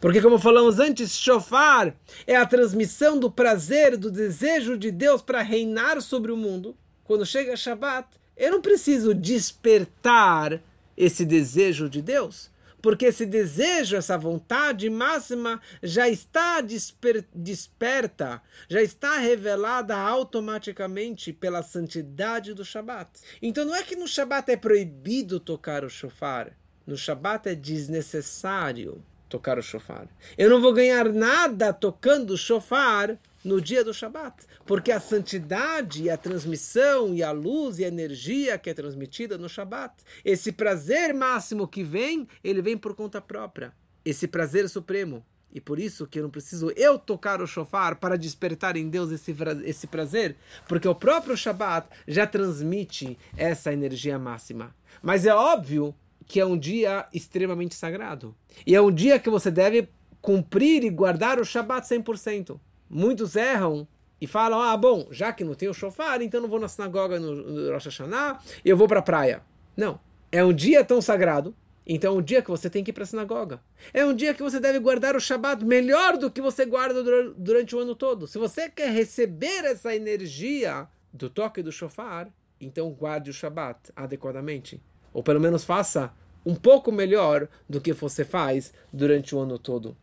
Porque, 0.01 0.23
como 0.23 0.39
falamos 0.39 0.79
antes, 0.79 1.17
shofar 1.17 1.95
é 2.27 2.37
a 2.37 2.47
transmissão 2.47 3.19
do 3.19 3.31
prazer, 3.31 3.97
do 3.97 4.11
desejo 4.11 4.77
de 4.77 4.91
Deus 4.91 5.23
para 5.23 5.43
reinar 5.43 6.01
sobre 6.01 6.31
o 6.31 6.37
mundo. 6.37 6.77
Quando 7.05 7.27
chega 7.27 7.57
Shabbat, 7.57 8.07
eu 8.37 8.53
não 8.53 8.63
preciso 8.63 9.15
despertar 9.15 10.63
esse 10.97 11.25
desejo 11.25 11.89
de 11.89 12.01
Deus, 12.03 12.51
porque 12.81 13.07
esse 13.07 13.27
desejo, 13.27 13.97
essa 13.97 14.17
vontade 14.17 14.89
máxima 14.89 15.61
já 15.83 16.09
está 16.09 16.61
desper 16.61 17.25
desperta, 17.35 18.41
já 18.69 18.83
está 18.83 19.19
revelada 19.19 19.97
automaticamente 19.97 21.33
pela 21.33 21.63
santidade 21.63 22.55
do 22.55 22.65
Shabat. 22.65 23.11
Então 23.43 23.65
não 23.65 23.75
é 23.75 23.83
que 23.83 23.97
no 23.97 24.07
Shabat 24.07 24.53
é 24.53 24.57
proibido 24.57 25.41
tocar 25.41 25.85
o 25.85 25.91
shofar, 25.91 26.57
no 26.87 26.97
Shabat 26.97 27.49
é 27.49 27.55
desnecessário 27.55 29.03
tocar 29.29 29.59
o 29.59 29.63
shofar. 29.63 30.09
Eu 30.37 30.51
não 30.51 30.61
vou 30.61 30.73
ganhar 30.73 31.13
nada 31.13 31.73
tocando 31.73 32.35
o 32.35 32.39
shofar 32.39 33.19
no 33.45 33.61
dia 33.61 33.85
do 33.85 33.95
Shabat, 33.95 34.47
porque 34.67 34.91
a 34.91 35.01
santidade 35.01 36.03
e 36.03 36.11
a 36.11 36.17
transmissão 36.17 37.15
e 37.15 37.23
a 37.23 37.31
luz 37.31 37.79
e 37.79 37.85
a 37.85 37.89
energia 37.89 38.59
que 38.59 38.71
é 38.71 38.75
transmitida 38.75 39.39
no 39.39 39.49
Shabat, 39.49 39.95
esse 40.25 40.53
prazer 40.53 41.15
máximo 41.15 41.69
que 41.69 41.83
vem, 41.83 42.27
ele 42.43 42.61
vem 42.61 42.77
por 42.77 42.95
conta 42.95 43.21
própria. 43.21 43.73
Esse 44.05 44.27
prazer 44.27 44.69
supremo. 44.69 45.25
E 45.51 45.61
por 45.61 45.79
isso 45.79 46.07
que 46.07 46.19
eu 46.19 46.25
não 46.25 46.31
preciso 46.31 46.71
eu 46.77 46.99
tocar 46.99 47.41
o 47.41 47.47
shofar 47.47 47.97
para 47.97 48.19
despertar 48.19 48.77
em 48.77 48.89
Deus 48.91 49.11
esse, 49.11 49.35
esse 49.65 49.87
prazer, 49.87 50.37
porque 50.69 50.87
o 50.87 50.95
próprio 50.95 51.37
Shabat 51.37 51.89
já 52.07 52.27
transmite 52.27 53.19
essa 53.37 53.73
energia 53.73 54.19
máxima. 54.19 54.75
Mas 55.03 55.25
é 55.25 55.35
óbvio 55.35 55.95
que 56.29 56.39
é 56.39 56.45
um 56.45 56.59
dia 56.59 57.07
extremamente 57.13 57.75
sagrado. 57.75 58.37
E 58.67 58.75
é 58.75 58.81
um 58.81 58.93
dia 58.93 59.19
que 59.19 59.31
você 59.31 59.51
deve 59.51 59.89
cumprir 60.21 60.85
e 60.85 60.91
guardar 60.91 61.41
o 61.41 61.45
Shabat 61.45 61.89
100%. 61.89 62.61
Muitos 62.89 63.35
erram 63.35 63.89
e 64.21 64.27
falam: 64.27 64.61
ah, 64.61 64.77
bom, 64.77 65.09
já 65.11 65.33
que 65.33 65.43
não 65.43 65.55
tem 65.55 65.69
o 65.69 65.75
shofar, 65.75 66.21
então 66.21 66.41
não 66.41 66.49
vou 66.49 66.61
na 66.61 66.69
sinagoga 66.69 67.19
no, 67.19 67.35
no 67.35 67.73
Rosh 67.73 67.87
Hashanah 67.87 68.39
eu 68.63 68.77
vou 68.77 68.87
para 68.87 69.01
a 69.01 69.03
praia. 69.03 69.43
Não. 69.75 69.99
É 70.31 70.45
um 70.45 70.53
dia 70.53 70.85
tão 70.85 71.01
sagrado, 71.01 71.57
então 71.87 72.15
é 72.15 72.19
um 72.19 72.23
dia 72.23 72.43
que 72.43 72.51
você 72.51 72.69
tem 72.69 72.85
que 72.85 72.91
ir 72.91 72.93
para 72.93 73.05
a 73.05 73.07
sinagoga. 73.07 73.63
É 73.95 74.05
um 74.05 74.13
dia 74.13 74.35
que 74.35 74.43
você 74.43 74.61
deve 74.61 74.79
guardar 74.79 75.17
o 75.17 75.21
Shabat 75.21 75.65
melhor 75.65 76.19
do 76.19 76.31
que 76.31 76.43
você 76.43 76.67
guarda 76.67 77.03
durante 77.35 77.75
o 77.75 77.79
ano 77.79 77.95
todo. 77.95 78.27
Se 78.27 78.37
você 78.37 78.69
quer 78.69 78.91
receber 78.91 79.65
essa 79.65 79.97
energia 79.97 80.87
do 81.11 81.31
toque 81.31 81.63
do 81.63 81.73
shofar, 81.73 82.29
então 82.61 82.91
guarde 82.91 83.31
o 83.31 83.33
Shabat 83.33 83.91
adequadamente. 83.97 84.83
Ou 85.19 85.23
pelo 85.25 85.41
menos 85.41 85.65
faça 85.65 86.13
um 86.47 86.55
pouco 86.55 86.93
melhor 86.93 87.49
do 87.69 87.81
que 87.81 87.93
você 87.93 88.25
faz 88.25 88.73
durante 88.93 89.35
o 89.35 89.41
ano 89.41 89.59
todo. 89.59 89.97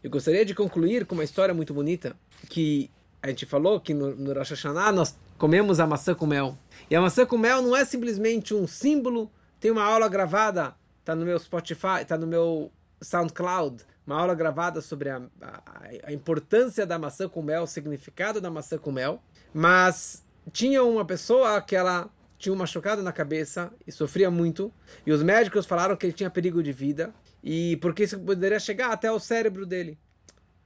Eu 0.00 0.08
gostaria 0.08 0.44
de 0.44 0.54
concluir 0.54 1.04
com 1.06 1.16
uma 1.16 1.24
história 1.24 1.52
muito 1.52 1.74
bonita, 1.74 2.14
que 2.48 2.88
a 3.20 3.26
gente 3.30 3.46
falou 3.46 3.80
que 3.80 3.92
no, 3.92 4.14
no 4.14 4.32
Rosh 4.32 4.50
Hashanah 4.50 4.92
nós 4.92 5.18
comemos 5.36 5.80
a 5.80 5.88
maçã 5.88 6.14
com 6.14 6.24
mel. 6.24 6.56
E 6.88 6.94
a 6.94 7.00
maçã 7.00 7.26
com 7.26 7.36
mel 7.36 7.62
não 7.62 7.74
é 7.74 7.84
simplesmente 7.84 8.54
um 8.54 8.64
símbolo, 8.64 9.28
tem 9.58 9.72
uma 9.72 9.82
aula 9.82 10.08
gravada, 10.08 10.76
está 11.00 11.16
no 11.16 11.24
meu 11.24 11.36
Spotify, 11.36 12.02
está 12.02 12.16
no 12.16 12.28
meu 12.28 12.70
SoundCloud, 13.02 13.84
uma 14.06 14.20
aula 14.20 14.36
gravada 14.36 14.80
sobre 14.80 15.10
a, 15.10 15.20
a, 15.42 15.62
a, 16.04 16.12
importância 16.12 16.86
da 16.86 16.96
maçã 16.96 17.28
com 17.28 17.42
mel, 17.42 17.64
o 17.64 17.66
significado 17.66 18.40
da 18.40 18.52
maçã 18.52 18.78
com 18.78 18.92
mel. 18.92 19.20
Mas 19.52 20.24
tinha 20.52 20.84
uma 20.84 21.04
pessoa 21.04 21.60
que 21.60 21.74
ela 21.74 22.08
tinha 22.44 22.52
um 22.52 22.56
machucado 22.56 23.02
na 23.02 23.10
cabeça 23.10 23.72
e 23.86 23.90
sofria 23.90 24.30
muito. 24.30 24.72
E 25.06 25.12
os 25.12 25.22
médicos 25.22 25.64
falaram 25.64 25.96
que 25.96 26.04
ele 26.04 26.12
tinha 26.12 26.28
perigo 26.28 26.62
de 26.62 26.72
vida 26.72 27.14
e 27.42 27.78
porque 27.78 28.04
isso 28.04 28.20
poderia 28.20 28.60
chegar 28.60 28.92
até 28.92 29.10
o 29.10 29.18
cérebro 29.18 29.64
dele. 29.64 29.98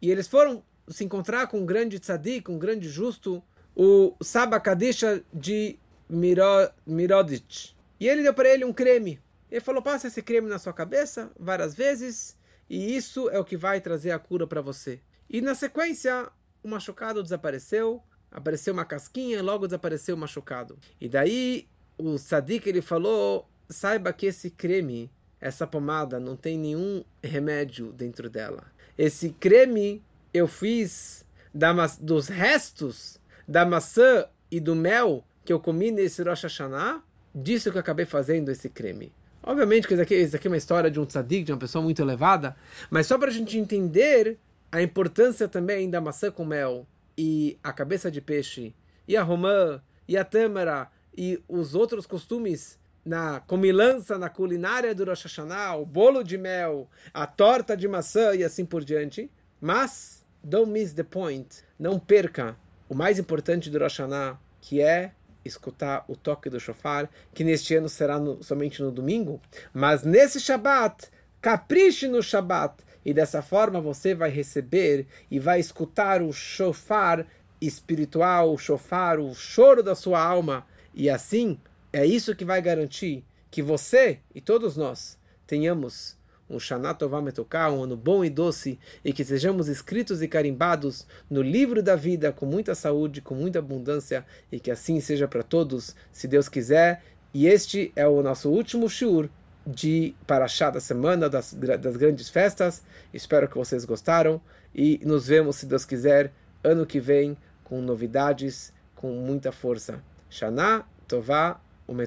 E 0.03 0.11
eles 0.11 0.27
foram 0.27 0.65
se 0.89 1.05
encontrar 1.05 1.47
com 1.47 1.61
um 1.61 1.67
grande 1.67 2.01
tzadik, 2.01 2.51
um 2.51 2.59
grande 2.59 2.89
justo, 2.89 3.43
o 3.77 4.17
Saba 4.21 4.59
Kadisha 4.59 5.23
de 5.33 5.79
Miro, 6.09 6.43
Mirodich. 6.85 7.77
E 8.01 8.09
ele 8.09 8.23
deu 8.23 8.35
para 8.35 8.49
ele 8.49 8.65
um 8.65 8.73
creme. 8.73 9.21
Ele 9.49 9.61
falou: 9.61 9.81
passa 9.81 10.09
esse 10.09 10.21
creme 10.21 10.49
na 10.49 10.59
sua 10.59 10.73
cabeça 10.73 11.31
várias 11.39 11.75
vezes 11.75 12.37
e 12.69 12.97
isso 12.97 13.31
é 13.31 13.39
o 13.39 13.45
que 13.45 13.57
vai 13.57 13.81
trazer 13.81 14.11
a 14.11 14.19
cura 14.19 14.49
para 14.49 14.61
você. 14.61 15.01
E 15.31 15.41
na 15.41 15.55
sequência, 15.55 16.29
o 16.61 16.69
machucado 16.69 17.23
desapareceu 17.23 18.03
apareceu 18.31 18.73
uma 18.73 18.85
casquinha 18.85 19.39
e 19.39 19.43
logo 19.43 19.67
desapareceu 19.67 20.17
machucado. 20.17 20.79
E 21.01 21.09
daí 21.09 21.67
o 21.97 22.19
Sadik 22.19 22.69
ele 22.69 22.83
falou: 22.83 23.49
saiba 23.69 24.13
que 24.13 24.27
esse 24.27 24.51
creme, 24.51 25.11
essa 25.41 25.67
pomada, 25.67 26.19
não 26.19 26.37
tem 26.37 26.59
nenhum 26.59 27.05
remédio 27.23 27.93
dentro 27.93 28.29
dela. 28.31 28.65
Esse 28.97 29.31
creme 29.31 30.03
eu 30.33 30.47
fiz 30.47 31.25
da, 31.55 31.73
dos 32.01 32.29
restos 32.29 33.21
da 33.47 33.65
maçã 33.65 34.27
e 34.51 34.61
do 34.61 34.75
mel 34.75 35.25
que 35.45 35.53
eu 35.53 35.59
comi 35.59 35.91
nesse 35.91 36.23
Rosh 36.23 36.43
Hashanah, 36.43 37.03
disso 37.35 37.71
que 37.71 37.77
eu 37.77 37.81
acabei 37.81 38.05
fazendo 38.05 38.51
esse 38.51 38.69
creme. 38.69 39.13
Obviamente 39.43 39.89
que 39.89 39.95
isso 39.95 40.03
aqui, 40.03 40.15
isso 40.17 40.37
aqui 40.37 40.47
é 40.47 40.51
uma 40.51 40.57
história 40.57 40.91
de 40.91 41.01
um 41.01 41.07
tzadik, 41.07 41.45
de 41.45 41.53
uma 41.53 41.59
pessoa 41.59 41.83
muito 41.83 42.03
elevada, 42.03 42.55
mas 42.91 43.07
só 43.07 43.17
para 43.17 43.29
a 43.29 43.33
gente 43.33 43.57
entender 43.57 44.39
a 44.71 44.83
importância 44.83 45.49
também 45.49 45.89
da 45.89 46.01
maçã 46.01 46.31
com 46.31 46.45
mel, 46.45 46.87
e 47.19 47.59
a 47.65 47.73
cabeça 47.73 48.13
de 48.13 48.21
peixe, 48.21 48.73
e 49.09 49.17
a 49.17 49.23
romã, 49.25 49.83
e 50.07 50.17
a 50.17 50.25
tâmara, 50.25 50.89
e 51.17 51.43
os 51.49 51.75
outros 51.75 52.07
costumes 52.07 52.79
na 53.05 53.41
comilança, 53.41 54.17
na 54.17 54.29
culinária 54.29 54.95
do 54.95 55.05
Rosh 55.05 55.25
Hashanah, 55.25 55.77
o 55.77 55.85
bolo 55.85 56.23
de 56.23 56.39
mel, 56.39 56.89
a 57.13 57.27
torta 57.27 57.77
de 57.77 57.89
maçã 57.89 58.37
e 58.37 58.45
assim 58.45 58.65
por 58.65 58.85
diante. 58.85 59.29
Mas, 59.61 60.25
don't 60.45 60.71
miss 60.71 60.93
the 60.93 61.03
point, 61.03 61.65
não 61.77 61.99
perca 61.99 62.57
o 62.89 62.95
mais 62.95 63.19
importante 63.19 63.69
do 63.69 63.79
Rosh 63.81 63.99
Hashanah, 63.99 64.39
que 64.61 64.81
é 64.81 65.13
escutar 65.45 66.05
o 66.07 66.15
toque 66.15 66.49
do 66.49 66.61
shofar, 66.61 67.11
que 67.35 67.43
neste 67.43 67.75
ano 67.75 67.89
será 67.89 68.19
no, 68.19 68.43
somente 68.45 68.81
no 68.83 68.93
domingo, 68.93 69.41
mas 69.73 70.05
nesse 70.05 70.39
Shabat, 70.39 71.09
capriche 71.41 72.07
no 72.07 72.23
Shabat, 72.23 72.85
e 73.09 73.15
dessa 73.15 73.41
forma 73.41 73.81
você 73.81 74.15
vai 74.15 74.29
receber 74.29 75.07
e 75.31 75.39
vai 75.39 75.59
escutar 75.59 76.21
o 76.21 76.31
shofar 76.31 77.27
espiritual, 77.59 78.53
o 78.53 78.59
shofar, 78.59 79.19
o 79.19 79.35
choro 79.35 79.83
da 79.83 79.95
sua 79.95 80.23
alma. 80.23 80.67
E 80.95 81.09
assim, 81.09 81.59
é 81.91 82.05
isso 82.05 82.37
que 82.37 82.45
vai 82.45 82.61
garantir 82.61 83.25
que 83.51 83.63
você 83.63 84.19
e 84.35 84.43
todos 84.43 84.77
nós 84.77 85.17
tenhamos 85.47 86.19
um 86.51 86.61
Shana 86.61 86.93
Tová 86.93 87.19
um 87.19 87.83
ano 87.83 87.97
bom 87.97 88.23
e 88.23 88.29
doce, 88.29 88.79
e 89.03 89.11
que 89.11 89.25
sejamos 89.25 89.69
escritos 89.69 90.21
e 90.21 90.29
carimbados 90.29 91.07
no 91.31 91.41
livro 91.41 91.83
da 91.83 91.97
vida 91.97 92.31
com 92.31 92.45
muita 92.45 92.75
saúde, 92.75 93.23
com 93.23 93.35
muita 93.35 93.59
abundância, 93.59 94.23
e 94.53 94.61
que 94.61 94.71
assim 94.71 95.01
seja 95.01 95.27
para 95.27 95.43
todos, 95.43 95.97
se 96.13 96.29
Deus 96.29 96.47
quiser. 96.47 97.03
E 97.33 97.47
este 97.47 97.91
é 97.97 98.07
o 98.07 98.23
nosso 98.23 98.51
último 98.51 98.87
shiur 98.87 99.31
de 99.69 100.15
Parashá 100.27 100.71
da 100.71 100.81
semana 100.81 101.29
das, 101.29 101.53
das 101.53 101.97
grandes 101.97 102.31
festas. 102.31 102.83
Espero 103.13 103.47
que 103.47 103.59
vocês 103.59 103.85
gostaram 103.85 104.41
e 104.75 104.99
nos 105.05 105.29
vemos, 105.29 105.57
se 105.57 105.67
Deus 105.67 105.85
quiser, 105.85 106.33
ano 106.65 106.87
que 106.87 106.99
vem 106.99 107.37
com 107.65 107.83
novidades, 107.83 108.73
com 108.95 109.11
muita 109.13 109.53
força. 109.53 110.03
Shana 110.31 110.85
Tová 111.07 111.61
Umetov. 111.87 112.07